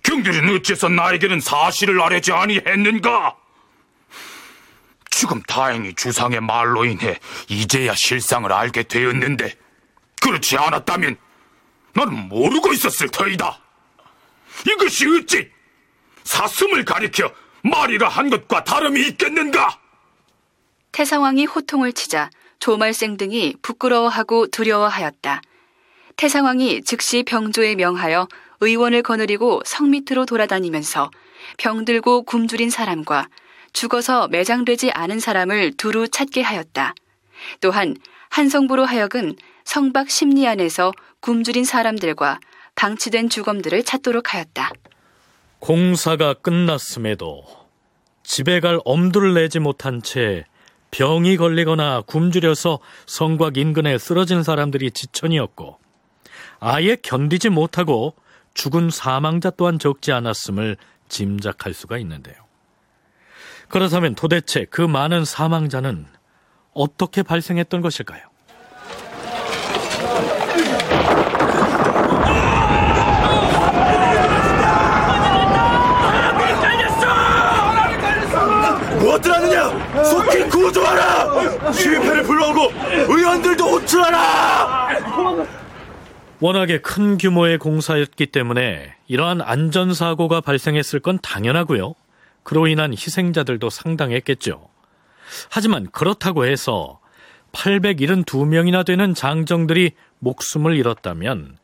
경들은 0.03 0.55
어째서 0.55 0.89
나에게는 0.89 1.39
사실을 1.39 2.01
아뢰지 2.01 2.31
아니했는가? 2.31 3.35
지금 5.09 5.41
다행히 5.43 5.93
주상의 5.93 6.41
말로 6.41 6.85
인해 6.85 7.19
이제야 7.47 7.95
실상을 7.95 8.51
알게 8.51 8.83
되었는데 8.83 9.55
그렇지 10.23 10.57
않았다면 10.57 11.17
나는 11.93 12.29
모르고 12.29 12.71
있었을 12.71 13.09
터이다. 13.09 13.59
이것이 14.67 15.05
어찌 15.07 15.51
사슴을 16.23 16.85
가리켜 16.85 17.31
말이라 17.63 18.07
한 18.07 18.29
것과 18.29 18.63
다름이 18.63 19.01
있겠는가? 19.09 19.79
태상왕이 20.93 21.45
호통을 21.45 21.91
치자 21.91 22.29
조말생 22.59 23.17
등이 23.17 23.55
부끄러워하고 23.61 24.47
두려워하였다. 24.47 25.41
태상왕이 26.15 26.83
즉시 26.83 27.23
병조에 27.23 27.75
명하여 27.75 28.27
의원을 28.61 29.01
거느리고 29.01 29.61
성 29.65 29.89
밑으로 29.89 30.25
돌아다니면서 30.25 31.11
병들고 31.57 32.23
굶주린 32.23 32.69
사람과 32.69 33.27
죽어서 33.73 34.29
매장되지 34.29 34.91
않은 34.91 35.19
사람을 35.19 35.73
두루 35.75 36.07
찾게 36.07 36.41
하였다. 36.41 36.93
또한 37.59 37.97
한성부로 38.29 38.85
하여금 38.85 39.33
성박 39.65 40.09
심리 40.09 40.47
안에서 40.47 40.91
굶주린 41.19 41.65
사람들과 41.65 42.39
방치된 42.75 43.29
주검들을 43.29 43.83
찾도록 43.83 44.33
하였다. 44.33 44.71
공사가 45.59 46.33
끝났음에도 46.33 47.45
집에 48.23 48.59
갈 48.59 48.79
엄두를 48.85 49.33
내지 49.33 49.59
못한 49.59 50.01
채 50.01 50.45
병이 50.91 51.37
걸리거나 51.37 52.01
굶주려서 52.01 52.79
성곽 53.05 53.57
인근에 53.57 53.97
쓰러진 53.97 54.43
사람들이 54.43 54.91
지천이었고 54.91 55.79
아예 56.59 56.95
견디지 56.95 57.49
못하고 57.49 58.15
죽은 58.53 58.89
사망자 58.89 59.49
또한 59.49 59.79
적지 59.79 60.11
않았음을 60.11 60.77
짐작할 61.09 61.73
수가 61.73 61.97
있는데요. 61.99 62.35
그렇다면 63.69 64.15
도대체 64.15 64.65
그 64.65 64.81
많은 64.81 65.25
사망자는 65.25 66.05
어떻게 66.73 67.23
발생했던 67.23 67.81
것일까요? 67.81 68.32
속히 80.03 80.49
구조하라! 80.49 81.71
시위패를 81.71 82.23
불러오고 82.23 82.73
의원들도 83.07 83.63
호출하라! 83.63 84.89
워낙에 86.39 86.79
큰 86.81 87.17
규모의 87.17 87.57
공사였기 87.57 88.25
때문에 88.27 88.95
이러한 89.07 89.41
안전사고가 89.41 90.41
발생했을 90.41 90.99
건 90.99 91.19
당연하고요. 91.21 91.95
그로 92.43 92.67
인한 92.67 92.91
희생자들도 92.91 93.69
상당했겠죠. 93.69 94.67
하지만 95.49 95.87
그렇다고 95.91 96.45
해서 96.45 96.99
872명이나 97.53 98.85
되는 98.85 99.13
장정들이 99.13 99.91
목숨을 100.23 100.75
잃었다면 100.77 101.57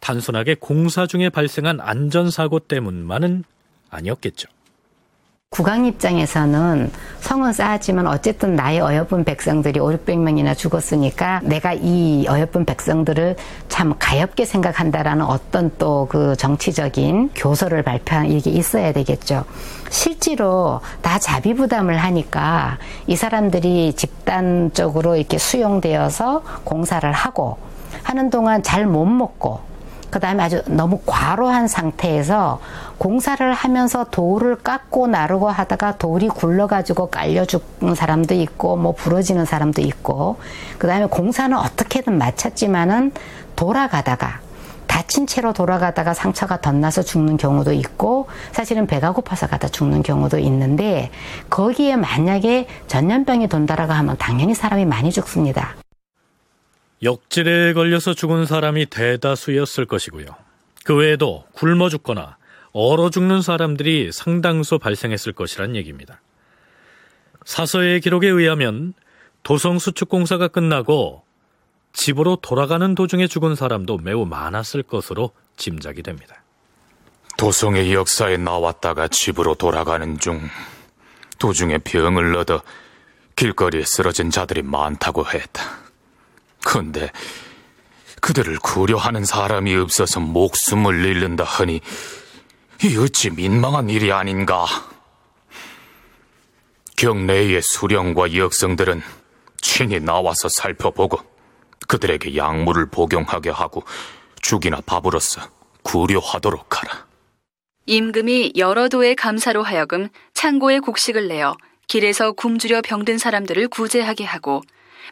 단순하게 0.00 0.56
공사 0.58 1.06
중에 1.06 1.28
발생한 1.28 1.80
안전사고 1.80 2.60
때문만은 2.60 3.44
아니었겠죠. 3.90 4.48
국왕 5.52 5.84
입장에서는 5.84 6.92
성은 7.18 7.52
쌓았지만 7.52 8.06
어쨌든 8.06 8.54
나의 8.54 8.78
어여쁜 8.80 9.24
백성들이 9.24 9.80
5, 9.80 9.86
600명이나 9.88 10.56
죽었으니까 10.56 11.40
내가 11.42 11.72
이 11.74 12.24
어여쁜 12.28 12.64
백성들을 12.64 13.34
참 13.68 13.94
가엽게 13.98 14.44
생각한다라는 14.44 15.24
어떤 15.24 15.76
또 15.76 16.06
그 16.08 16.36
정치적인 16.36 17.30
교서를 17.34 17.82
발표한 17.82 18.30
이게 18.30 18.50
있어야 18.50 18.92
되겠죠. 18.92 19.44
실제로 19.90 20.80
다 21.02 21.18
자비 21.18 21.54
부담을 21.54 21.98
하니까 21.98 22.78
이 23.08 23.16
사람들이 23.16 23.94
집단적으로 23.94 25.16
이렇게 25.16 25.36
수용되어서 25.36 26.44
공사를 26.62 27.10
하고 27.10 27.58
하는 28.02 28.30
동안 28.30 28.62
잘 28.62 28.86
못 28.86 29.04
먹고 29.04 29.70
그 30.10 30.18
다음에 30.18 30.42
아주 30.42 30.62
너무 30.66 31.00
과로한 31.06 31.68
상태에서 31.68 32.60
공사를 32.98 33.52
하면서 33.52 34.04
돌을 34.04 34.56
깎고 34.56 35.06
나르고 35.06 35.48
하다가 35.48 35.98
돌이 35.98 36.28
굴러가지고 36.28 37.10
깔려 37.10 37.44
죽는 37.44 37.94
사람도 37.94 38.34
있고 38.34 38.76
뭐 38.76 38.92
부러지는 38.92 39.44
사람도 39.44 39.82
있고 39.82 40.38
그 40.78 40.88
다음에 40.88 41.06
공사는 41.06 41.56
어떻게든 41.56 42.18
마쳤지만은 42.18 43.12
돌아가다가 43.54 44.40
다친 44.88 45.28
채로 45.28 45.52
돌아가다가 45.52 46.12
상처가 46.14 46.60
덧나서 46.60 47.02
죽는 47.02 47.36
경우도 47.36 47.72
있고 47.72 48.26
사실은 48.50 48.88
배가 48.88 49.12
고파서 49.12 49.46
가다 49.46 49.68
죽는 49.68 50.02
경우도 50.02 50.38
있는데 50.40 51.10
거기에 51.48 51.94
만약에 51.94 52.66
전염병이 52.88 53.46
돈다라고 53.46 53.92
하면 53.92 54.16
당연히 54.18 54.54
사람이 54.54 54.86
많이 54.86 55.12
죽습니다. 55.12 55.76
역질에 57.02 57.72
걸려서 57.72 58.14
죽은 58.14 58.44
사람이 58.46 58.86
대다수였을 58.86 59.86
것이고요. 59.86 60.26
그 60.84 60.94
외에도 60.94 61.44
굶어 61.52 61.88
죽거나 61.88 62.36
얼어 62.72 63.10
죽는 63.10 63.42
사람들이 63.42 64.12
상당수 64.12 64.78
발생했을 64.78 65.32
것이란 65.32 65.76
얘기입니다. 65.76 66.20
사서의 67.44 68.00
기록에 68.00 68.28
의하면 68.28 68.92
도성 69.42 69.78
수축 69.78 70.08
공사가 70.08 70.48
끝나고 70.48 71.24
집으로 71.92 72.36
돌아가는 72.36 72.94
도중에 72.94 73.26
죽은 73.26 73.54
사람도 73.54 73.98
매우 73.98 74.26
많았을 74.26 74.82
것으로 74.82 75.32
짐작이 75.56 76.02
됩니다. 76.02 76.42
도성의 77.38 77.94
역사에 77.94 78.36
나왔다가 78.36 79.08
집으로 79.08 79.54
돌아가는 79.54 80.18
중 80.18 80.40
도중에 81.38 81.78
병을 81.78 82.36
얻어 82.36 82.62
길거리에 83.34 83.84
쓰러진 83.84 84.30
자들이 84.30 84.62
많다고 84.62 85.26
했다. 85.26 85.79
근데 86.64 87.10
그들을 88.20 88.58
구려하는 88.58 89.24
사람이 89.24 89.74
없어서 89.76 90.20
목숨을 90.20 91.04
잃는다 91.04 91.44
하니 91.44 91.80
이 92.84 92.96
어찌 92.96 93.30
민망한 93.30 93.90
일이 93.90 94.12
아닌가. 94.12 94.66
경내의 96.96 97.62
수령과 97.62 98.34
역성들은 98.34 99.02
친히 99.60 100.00
나와서 100.00 100.48
살펴보고 100.50 101.18
그들에게 101.88 102.36
약물을 102.36 102.90
복용하게 102.90 103.50
하고 103.50 103.82
죽이나 104.42 104.80
밥으로써 104.84 105.42
구려하도록 105.82 106.78
하라. 106.78 107.06
임금이 107.86 108.52
여러 108.56 108.88
도의 108.88 109.16
감사로 109.16 109.62
하여금 109.62 110.08
창고에 110.34 110.78
곡식을 110.78 111.28
내어 111.28 111.56
길에서 111.88 112.32
굶주려 112.32 112.82
병든 112.82 113.18
사람들을 113.18 113.68
구제하게 113.68 114.24
하고 114.24 114.62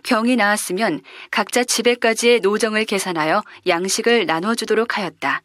병이 0.02 0.36
나았으면 0.36 1.02
각자 1.30 1.64
집에까지의 1.64 2.40
노정을 2.40 2.84
계산하여 2.84 3.42
양식을 3.66 4.26
나눠주도록 4.26 4.96
하였다. 4.98 5.42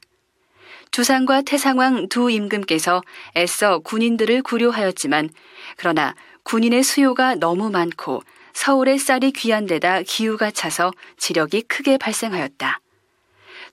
주상과 0.92 1.42
태상왕 1.42 2.08
두 2.10 2.30
임금께서 2.30 3.02
애써 3.36 3.80
군인들을 3.80 4.44
구려하였지만 4.44 5.30
그러나 5.78 6.14
군인의 6.44 6.84
수요가 6.84 7.36
너무 7.36 7.70
많고 7.72 8.22
서울의 8.54 9.00
쌀이 9.00 9.32
귀한 9.32 9.66
데다 9.66 10.04
기후가 10.04 10.52
차서 10.52 10.92
지력이 11.18 11.64
크게 11.64 11.98
발생하였다. 11.98 12.80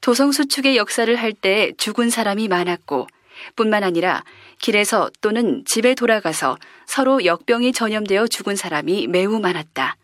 도성수축의 0.01 0.79
역사를 0.79 1.15
할 1.15 1.35
때 1.35 1.73
죽은 1.77 2.09
사람이 2.09 2.49
많았고 2.49 3.07
뿐만 3.55 3.85
아니라 3.85 4.25
길에서 4.59 5.11
또는 5.21 5.63
집에 5.67 5.95
돌아가서 5.95 6.57
서로 6.87 7.25
역병이 7.25 7.73
전염되어 7.73 8.29
죽은 8.29 8.57
사람이 8.57 9.09
매우 9.09 9.41
많았다. 9.41 9.97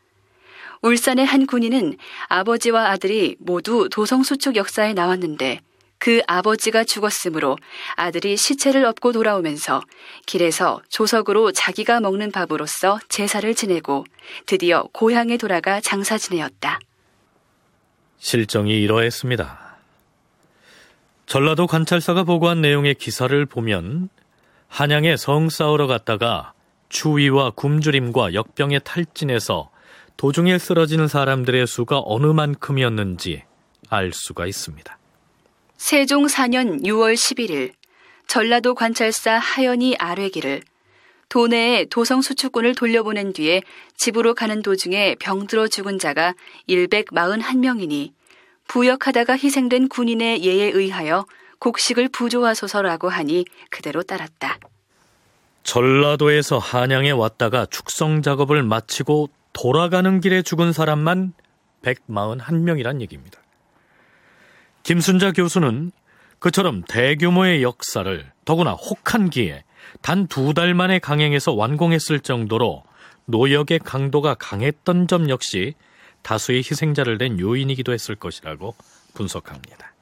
울산의 0.82 1.24
한 1.26 1.46
군인은 1.46 1.96
아버지와 2.28 2.90
아들이 2.90 3.36
모두 3.38 3.88
도성수축 3.90 4.56
역사에 4.56 4.92
나왔는데 4.94 5.60
그 5.98 6.20
아버지가 6.26 6.84
죽었으므로 6.84 7.56
아들이 7.94 8.36
시체를 8.36 8.84
업고 8.84 9.12
돌아오면서 9.12 9.82
길에서 10.26 10.82
조석으로 10.88 11.52
자기가 11.52 12.00
먹는 12.00 12.32
밥으로서 12.32 12.98
제사를 13.08 13.52
지내고 13.54 14.04
드디어 14.44 14.88
고향에 14.92 15.36
돌아가 15.36 15.80
장사 15.80 16.18
지내었다. 16.18 16.78
실정이 18.18 18.72
이러했습니다. 18.82 19.66
전라도 21.26 21.66
관찰사가 21.66 22.24
보고한 22.24 22.60
내용의 22.60 22.94
기사를 22.94 23.46
보면 23.46 24.08
한양에 24.68 25.16
성 25.16 25.48
싸우러 25.48 25.86
갔다가 25.86 26.52
추위와 26.88 27.50
굶주림과 27.50 28.34
역병에 28.34 28.80
탈진해서 28.80 29.70
도중에 30.16 30.58
쓰러지는 30.58 31.08
사람들의 31.08 31.66
수가 31.66 32.00
어느 32.04 32.26
만큼이었는지 32.26 33.42
알 33.90 34.12
수가 34.12 34.46
있습니다. 34.46 34.98
세종 35.76 36.26
4년 36.26 36.82
6월 36.84 37.14
11일 37.14 37.72
전라도 38.26 38.74
관찰사 38.74 39.38
하연이 39.38 39.94
아뢰기를 39.98 40.62
도내에 41.28 41.86
도성 41.86 42.22
수축군을 42.22 42.74
돌려보낸 42.74 43.32
뒤에 43.32 43.62
집으로 43.96 44.34
가는 44.34 44.62
도중에 44.62 45.16
병들어 45.18 45.68
죽은 45.68 45.98
자가 45.98 46.34
141명이니 46.68 48.12
부역하다가 48.68 49.36
희생된 49.36 49.88
군인의 49.88 50.44
예에 50.44 50.70
의하여 50.70 51.26
곡식을 51.58 52.08
부조하소서라고 52.08 53.08
하니 53.08 53.44
그대로 53.70 54.02
따랐다. 54.02 54.58
전라도에서 55.62 56.58
한양에 56.58 57.10
왔다가 57.10 57.66
축성 57.66 58.22
작업을 58.22 58.62
마치고 58.62 59.28
돌아가는 59.57 60.20
길에 60.20 60.42
죽은 60.42 60.74
사람만 60.74 61.32
141명이란 61.82 63.00
얘기입니다. 63.00 63.38
김순자 64.82 65.32
교수는 65.32 65.92
그처럼 66.38 66.82
대규모의 66.86 67.62
역사를 67.62 68.30
더구나 68.44 68.72
혹한기에 68.72 69.64
단 70.02 70.26
두 70.28 70.52
달 70.52 70.74
만에 70.74 70.98
강행해서 70.98 71.54
완공했을 71.54 72.20
정도로 72.20 72.82
노역의 73.24 73.78
강도가 73.78 74.34
강했던 74.34 75.09
점 75.09 75.30
역시 75.30 75.74
다수의 76.22 76.59
희생자를 76.59 77.16
낸 77.16 77.40
요인이기도 77.40 77.92
했을 77.94 78.14
것이라고 78.14 78.74
분석합니다. 79.14 79.94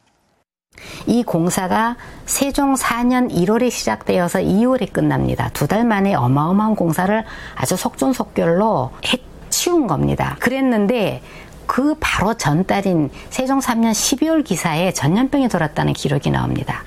이 1.06 1.22
공사가 1.22 1.96
세종 2.26 2.74
4년 2.74 3.30
1월에 3.30 3.70
시작되어서 3.70 4.40
2월에 4.40 4.92
끝납니다. 4.92 5.50
두 5.50 5.68
달 5.68 5.84
만에 5.84 6.14
어마어마한 6.14 6.74
공사를 6.74 7.24
아주 7.54 7.76
속전속결로 7.76 8.90
해 9.06 9.18
치운 9.54 9.86
겁니다. 9.86 10.36
그랬는데 10.40 11.22
그 11.66 11.94
바로 12.00 12.34
전달인 12.34 13.08
세종 13.30 13.60
3년 13.60 13.92
12월 13.92 14.44
기사에 14.44 14.92
전염병이 14.92 15.48
돌았다는 15.48 15.92
기록이 15.92 16.30
나옵니다. 16.30 16.82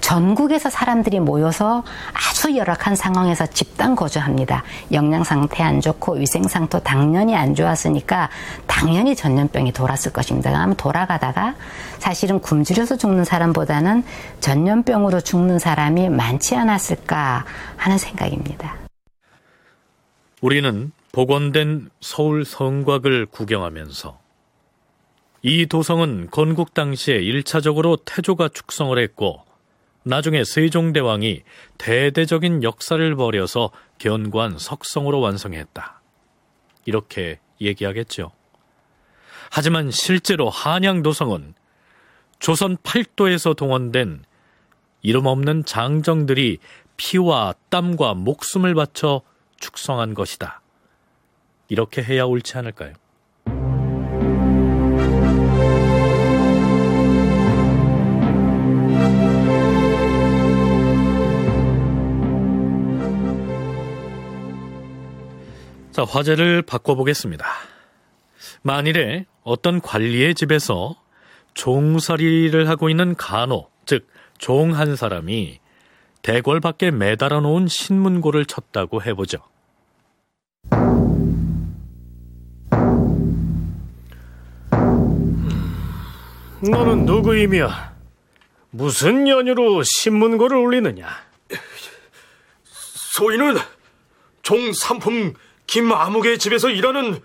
전국에서 0.00 0.68
사람들이 0.68 1.20
모여서 1.20 1.84
아주 2.12 2.56
열악한 2.56 2.96
상황에서 2.96 3.46
집단 3.46 3.94
거주합니다. 3.94 4.64
영양 4.92 5.22
상태 5.22 5.62
안 5.62 5.80
좋고 5.80 6.14
위생 6.14 6.44
상태 6.48 6.80
당연히 6.82 7.36
안 7.36 7.54
좋았으니까 7.54 8.30
당연히 8.66 9.14
전염병이 9.14 9.72
돌았을 9.72 10.12
것입니다. 10.12 10.50
그러면 10.50 10.76
돌아가다가 10.76 11.54
사실은 11.98 12.40
굶주려서 12.40 12.96
죽는 12.96 13.24
사람보다는 13.24 14.02
전염병으로 14.40 15.20
죽는 15.20 15.58
사람이 15.58 16.10
많지 16.10 16.56
않았을까 16.56 17.44
하는 17.76 17.98
생각입니다. 17.98 18.74
우리는 20.40 20.92
복원된 21.12 21.90
서울 22.00 22.44
성곽을 22.44 23.26
구경하면서 23.26 24.20
이 25.42 25.66
도성은 25.66 26.28
건국 26.30 26.74
당시에 26.74 27.20
1차적으로 27.20 28.00
태조가 28.04 28.48
축성을 28.48 28.98
했고 28.98 29.44
나중에 30.02 30.44
세종대왕이 30.44 31.42
대대적인 31.78 32.62
역사를 32.62 33.14
벌여서 33.14 33.70
견고한 33.98 34.58
석성으로 34.58 35.20
완성했다. 35.20 36.00
이렇게 36.86 37.40
얘기하겠죠. 37.60 38.32
하지만 39.50 39.90
실제로 39.90 40.48
한양도성은 40.50 41.54
조선 42.38 42.76
8도에서 42.78 43.56
동원된 43.56 44.24
이름 45.02 45.26
없는 45.26 45.64
장정들이 45.64 46.58
피와 46.96 47.54
땀과 47.68 48.14
목숨을 48.14 48.74
바쳐 48.74 49.22
축성한 49.60 50.14
것이다. 50.14 50.62
이렇게 51.68 52.02
해야 52.02 52.24
옳지 52.24 52.56
않을까요? 52.58 52.94
자, 65.92 66.04
화제를 66.04 66.62
바꿔보겠습니다. 66.62 67.44
만일에 68.62 69.26
어떤 69.42 69.80
관리의 69.80 70.34
집에서 70.34 70.94
종살이를 71.54 72.68
하고 72.68 72.88
있는 72.88 73.16
간호, 73.16 73.68
즉, 73.84 74.06
종 74.38 74.72
한 74.74 74.94
사람이 74.94 75.58
대궐 76.22 76.60
밖에 76.60 76.90
매달아 76.92 77.40
놓은 77.40 77.66
신문고를 77.66 78.44
쳤다고 78.44 79.02
해보죠. 79.02 79.38
너는 86.60 87.04
누구이며 87.04 87.70
무슨 88.70 89.28
연유로 89.28 89.82
신문고를 89.82 90.56
올리느냐? 90.56 91.08
소인은 92.64 93.56
종삼품 94.42 95.34
김아무개 95.66 96.36
집에서 96.38 96.70
일하는 96.70 97.20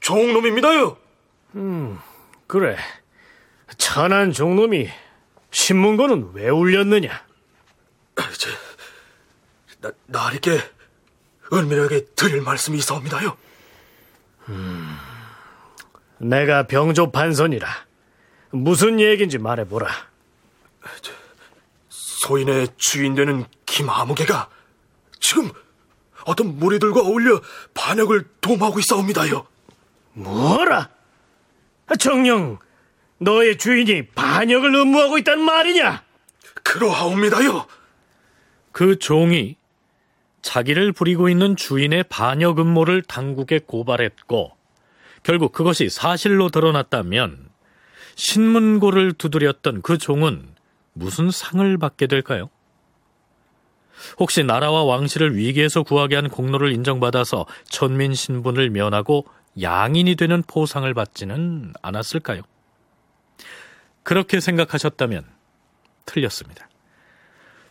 종놈입니다요. 0.00 0.96
음, 1.56 1.98
그래. 2.46 2.76
천한 3.76 4.32
종놈이 4.32 4.88
신문고는 5.50 6.30
왜 6.34 6.48
울렸느냐? 6.48 7.26
제, 8.36 8.50
나, 9.80 9.92
나리께 10.06 10.60
은밀하게 11.52 12.06
드릴 12.16 12.42
말씀이 12.42 12.78
있사옵니다요. 12.78 13.36
음, 14.48 14.96
내가 16.18 16.66
병조 16.66 17.10
판선이라 17.10 17.87
무슨 18.50 19.00
얘기인지 19.00 19.38
말해보라. 19.38 19.88
소인의 21.88 22.68
주인 22.76 23.14
되는 23.14 23.44
김아무개가 23.66 24.48
지금 25.20 25.50
어떤 26.24 26.58
무리들과 26.58 27.00
어울려 27.00 27.40
반역을 27.74 28.24
도모하고 28.40 28.78
있사옵니다요. 28.80 29.46
뭐라? 30.14 30.90
정녕 31.98 32.58
너의 33.18 33.56
주인이 33.58 34.08
반역을 34.08 34.74
음모하고 34.74 35.18
있단 35.18 35.40
말이냐? 35.40 36.02
그러하옵니다요. 36.62 37.66
그 38.72 38.98
종이 38.98 39.56
자기를 40.42 40.92
부리고 40.92 41.28
있는 41.28 41.56
주인의 41.56 42.04
반역 42.04 42.60
음모를 42.60 43.02
당국에 43.02 43.58
고발했고 43.58 44.56
결국 45.22 45.52
그것이 45.52 45.88
사실로 45.88 46.48
드러났다면 46.48 47.47
신문고를 48.18 49.12
두드렸던 49.12 49.80
그 49.82 49.96
종은 49.96 50.48
무슨 50.92 51.30
상을 51.30 51.78
받게 51.78 52.08
될까요? 52.08 52.50
혹시 54.18 54.42
나라와 54.42 54.82
왕실을 54.82 55.36
위기에서 55.36 55.84
구하게 55.84 56.16
한 56.16 56.28
공로를 56.28 56.72
인정받아서 56.72 57.46
천민 57.68 58.14
신분을 58.14 58.70
면하고 58.70 59.26
양인이 59.60 60.16
되는 60.16 60.42
포상을 60.42 60.92
받지는 60.92 61.72
않았을까요? 61.80 62.42
그렇게 64.02 64.40
생각하셨다면 64.40 65.24
틀렸습니다. 66.04 66.68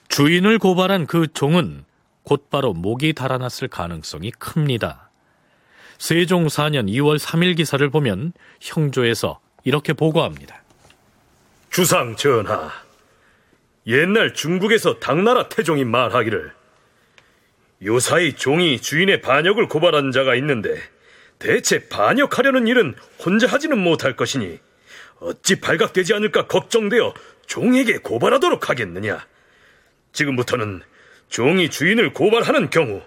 주인을 0.08 0.60
고발한 0.60 1.08
그 1.08 1.28
종은 1.34 1.84
곧바로 2.24 2.74
목이 2.74 3.14
달아났을 3.14 3.68
가능성이 3.68 4.32
큽니다. 4.32 5.10
세종 5.98 6.48
4년 6.48 6.88
2월 6.90 7.20
3일 7.20 7.58
기사를 7.58 7.90
보면 7.90 8.32
형조에서 8.62 9.42
이렇게 9.68 9.92
보고합니다. 9.92 10.64
주상 11.70 12.16
전하, 12.16 12.72
옛날 13.86 14.34
중국에서 14.34 14.98
당나라 15.00 15.50
태종이 15.50 15.84
말하기를 15.84 16.54
요사이 17.84 18.38
종이 18.38 18.80
주인의 18.80 19.20
반역을 19.20 19.68
고발한 19.68 20.14
자가 20.14 20.36
있는데 20.36 20.82
대체 21.38 21.90
반역하려는 21.90 22.66
일은 22.68 22.96
혼자 23.20 23.46
하지는 23.46 23.78
못할 23.78 24.16
것이니 24.16 24.58
어찌 25.20 25.60
발각되지 25.60 26.14
않을까 26.14 26.48
걱정되어 26.48 27.14
종에게 27.46 27.98
고발하도록 27.98 28.70
하겠느냐. 28.70 29.28
지금부터는 30.14 30.82
종이 31.28 31.70
주인을 31.70 32.14
고발하는 32.14 32.70
경우 32.70 33.02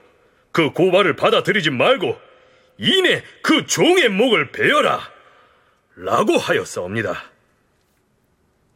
그 0.53 0.73
고발을 0.73 1.17
받아들이지 1.17 1.71
말고 1.71 2.21
이내 2.77 3.25
그 3.43 3.65
종의 3.65 4.11
목을 4.11 4.53
베어라 4.53 5.20
라고 6.03 6.39
하였사옵니다. 6.39 7.25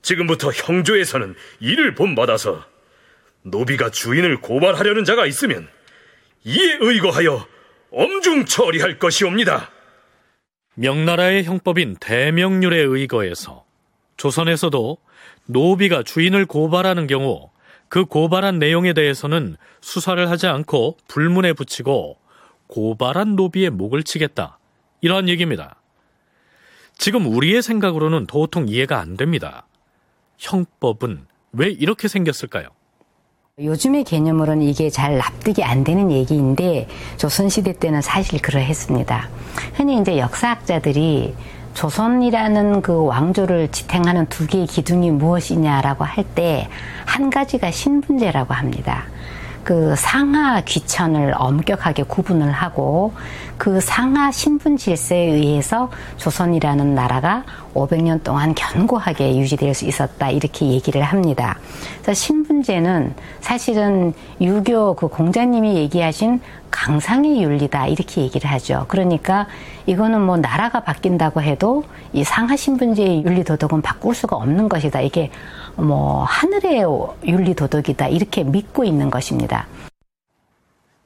지금부터 0.02 0.50
형조에서는 0.50 1.34
이를 1.60 1.94
본받아서 1.94 2.62
노비가 3.42 3.90
주인을 3.90 4.42
고발하려는 4.42 5.04
자가 5.04 5.24
있으면 5.24 5.66
이에 6.44 6.76
의거하여 6.80 7.46
엄중 7.90 8.44
처리할 8.44 8.98
것이옵니다. 8.98 9.70
명나라의 10.74 11.44
형법인 11.44 11.96
대명률에 11.98 12.76
의거해서 12.76 13.64
조선에서도 14.18 14.98
노비가 15.46 16.02
주인을 16.02 16.44
고발하는 16.44 17.06
경우 17.06 17.50
그 17.88 18.04
고발한 18.04 18.58
내용에 18.58 18.92
대해서는 18.92 19.56
수사를 19.80 20.28
하지 20.28 20.46
않고 20.46 20.98
불문에 21.08 21.54
붙이고 21.54 22.18
고발한 22.66 23.34
노비의 23.34 23.70
목을 23.70 24.02
치겠다. 24.02 24.58
이러한 25.00 25.30
얘기입니다. 25.30 25.80
지금 26.96 27.26
우리의 27.26 27.62
생각으로는 27.62 28.26
도통 28.26 28.68
이해가 28.68 29.00
안 29.00 29.16
됩니다. 29.16 29.66
형법은 30.38 31.26
왜 31.52 31.68
이렇게 31.68 32.08
생겼을까요? 32.08 32.68
요즘의 33.60 34.02
개념으로는 34.04 34.62
이게 34.62 34.90
잘 34.90 35.16
납득이 35.18 35.62
안 35.62 35.84
되는 35.84 36.10
얘기인데 36.10 36.88
조선시대 37.18 37.74
때는 37.78 38.00
사실 38.02 38.40
그러했습니다. 38.42 39.28
흔히 39.74 40.00
이제 40.00 40.18
역사학자들이 40.18 41.34
조선이라는 41.74 42.82
그 42.82 43.04
왕조를 43.04 43.70
지탱하는 43.70 44.26
두 44.26 44.46
개의 44.46 44.66
기둥이 44.66 45.10
무엇이냐라고 45.12 46.04
할 46.04 46.24
때 46.34 46.68
한 47.06 47.30
가지가 47.30 47.70
신분제라고 47.70 48.54
합니다. 48.54 49.04
그 49.64 49.96
상하 49.96 50.60
귀천을 50.60 51.32
엄격하게 51.36 52.02
구분을 52.04 52.52
하고 52.52 53.12
그 53.56 53.80
상하 53.80 54.30
신분 54.30 54.76
질서에 54.76 55.18
의해서 55.18 55.90
조선이라는 56.18 56.94
나라가 56.94 57.44
500년 57.72 58.22
동안 58.22 58.54
견고하게 58.54 59.38
유지될 59.38 59.72
수 59.74 59.86
있었다 59.86 60.30
이렇게 60.30 60.66
얘기를 60.66 61.02
합니다. 61.02 61.58
그래서 62.02 62.12
신분제는 62.12 63.14
사실은 63.40 64.12
유교 64.40 64.94
그 64.94 65.08
공자님이 65.08 65.76
얘기하신 65.76 66.40
강상의 66.70 67.42
윤리다 67.42 67.86
이렇게 67.86 68.22
얘기를 68.22 68.50
하죠. 68.50 68.84
그러니까 68.88 69.46
이거는 69.86 70.20
뭐 70.20 70.36
나라가 70.36 70.80
바뀐다고 70.80 71.40
해도 71.40 71.84
이 72.12 72.24
상하 72.24 72.56
신분제의 72.56 73.24
윤리 73.24 73.44
도덕은 73.44 73.80
바꿀 73.80 74.14
수가 74.14 74.36
없는 74.36 74.68
것이다. 74.68 75.00
이게 75.00 75.30
뭐 75.76 76.24
하늘의 76.24 76.82
윤리 77.26 77.54
도덕이다 77.54 78.08
이렇게 78.08 78.44
믿고 78.44 78.84
있는 78.84 79.10
것입니다. 79.10 79.66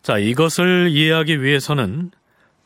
자, 0.02 0.18
이것을 0.18 0.88
이해하기 0.90 1.42
위해서는 1.42 2.10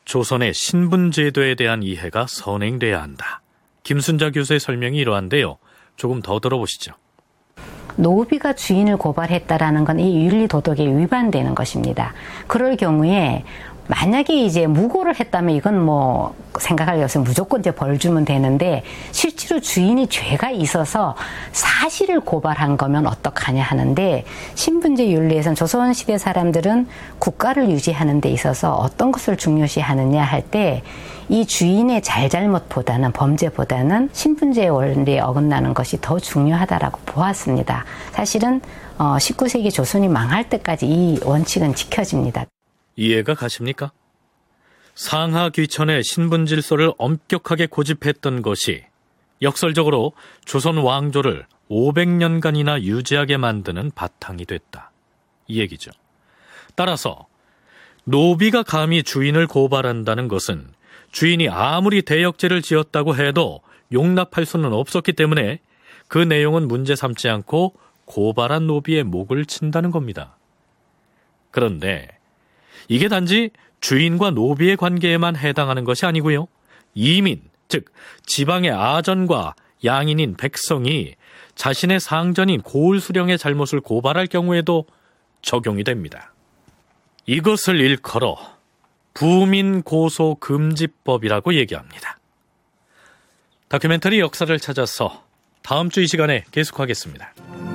조선의 0.05 0.53
신분제도에 0.53 1.55
대한 1.55 1.83
이해가 1.83 2.25
선행돼야 2.27 3.01
한다. 3.01 3.41
김순자 3.83 4.31
교수의 4.31 4.59
설명이 4.59 4.97
이러한데요. 4.97 5.57
조금 5.95 6.21
더 6.21 6.39
들어보시죠. 6.39 6.93
노비가 7.95 8.53
주인을 8.53 8.97
고발했다라는 8.97 9.85
건 9.85 9.99
이 9.99 10.25
윤리 10.25 10.47
도덕에 10.47 10.83
위반되는 10.85 11.53
것입니다. 11.53 12.13
그럴 12.47 12.75
경우에 12.75 13.43
만약에 13.87 14.33
이제 14.33 14.67
무고를 14.67 15.19
했다면 15.19 15.55
이건 15.55 15.83
뭐 15.83 16.33
생각할 16.59 16.97
게 16.97 17.03
없으면 17.03 17.25
무조건 17.25 17.59
이제 17.59 17.71
벌 17.71 17.99
주면 17.99 18.25
되는데 18.25 18.83
실제로 19.11 19.59
주인이 19.59 20.07
죄가 20.07 20.51
있어서 20.51 21.15
사실을 21.51 22.19
고발한 22.21 22.77
거면 22.77 23.07
어떡하냐 23.07 23.63
하는데 23.63 24.23
신분제 24.55 25.09
윤리에선 25.09 25.55
조선시대 25.55 26.17
사람들은 26.17 26.87
국가를 27.19 27.69
유지하는 27.69 28.21
데 28.21 28.29
있어서 28.29 28.73
어떤 28.75 29.11
것을 29.11 29.37
중요시 29.37 29.79
하느냐 29.79 30.23
할 30.23 30.43
때 30.43 30.83
이 31.29 31.45
주인의 31.45 32.01
잘잘못보다는 32.01 33.11
범죄보다는 33.13 34.09
신분제 34.11 34.67
원리에 34.67 35.19
어긋나는 35.19 35.73
것이 35.73 35.99
더 36.01 36.19
중요하다라고 36.19 36.99
보았습니다. 37.05 37.85
사실은 38.11 38.61
19세기 38.97 39.67
어, 39.67 39.69
조선이 39.69 40.07
망할 40.07 40.49
때까지 40.49 40.85
이 40.85 41.19
원칙은 41.23 41.75
지켜집니다. 41.75 42.45
이해가 42.95 43.35
가십니까? 43.35 43.91
상하 44.95 45.49
귀천의 45.49 46.03
신분 46.03 46.45
질서를 46.45 46.91
엄격하게 46.97 47.67
고집했던 47.67 48.41
것이 48.41 48.83
역설적으로 49.41 50.13
조선 50.45 50.77
왕조를 50.77 51.45
500년간이나 51.69 52.81
유지하게 52.81 53.37
만드는 53.37 53.91
바탕이 53.95 54.45
됐다. 54.45 54.91
이 55.47 55.59
얘기죠. 55.59 55.91
따라서 56.75 57.27
노비가 58.05 58.63
감히 58.63 59.03
주인을 59.03 59.47
고발한다는 59.47 60.27
것은 60.27 60.67
주인이 61.11 61.49
아무리 61.49 62.01
대역죄를 62.01 62.61
지었다고 62.61 63.15
해도 63.15 63.61
용납할 63.91 64.45
수는 64.45 64.73
없었기 64.73 65.13
때문에 65.13 65.59
그 66.07 66.17
내용은 66.17 66.67
문제 66.67 66.95
삼지 66.95 67.29
않고 67.29 67.73
고발한 68.05 68.67
노비의 68.67 69.03
목을 69.03 69.45
친다는 69.45 69.91
겁니다. 69.91 70.37
그런데 71.51 72.12
이게 72.87 73.07
단지 73.07 73.51
주인과 73.81 74.31
노비의 74.31 74.77
관계에만 74.77 75.35
해당하는 75.35 75.83
것이 75.83 76.05
아니고요. 76.05 76.47
이민, 76.93 77.41
즉 77.67 77.85
지방의 78.25 78.71
아전과 78.71 79.55
양인인 79.83 80.35
백성이 80.37 81.15
자신의 81.55 81.99
상전인 81.99 82.61
고을 82.61 82.99
수령의 82.99 83.37
잘못을 83.37 83.81
고발할 83.81 84.27
경우에도 84.27 84.85
적용이 85.41 85.83
됩니다. 85.83 86.33
이것을 87.25 87.79
일컬어 87.79 88.37
부민 89.13 89.81
고소 89.83 90.35
금지법이라고 90.35 91.53
얘기합니다. 91.55 92.17
다큐멘터리 93.67 94.19
역사를 94.19 94.57
찾아서 94.59 95.23
다음 95.61 95.89
주 95.89 96.01
이 96.01 96.07
시간에 96.07 96.43
계속하겠습니다. 96.51 97.72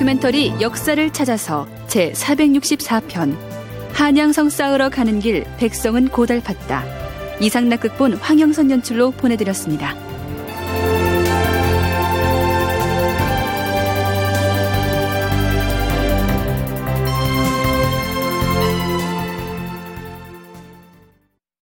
다큐멘터리 0.00 0.54
역사를 0.62 1.12
찾아서 1.12 1.66
제 1.86 2.12
464편 2.12 3.36
한양성 3.92 4.48
쌓으러 4.48 4.88
가는 4.88 5.20
길 5.20 5.44
백성은 5.58 6.08
고달팠다. 6.08 6.80
이상락 7.38 7.80
극본 7.80 8.14
황영선 8.14 8.70
연출로 8.70 9.10
보내드렸습니다. 9.10 9.94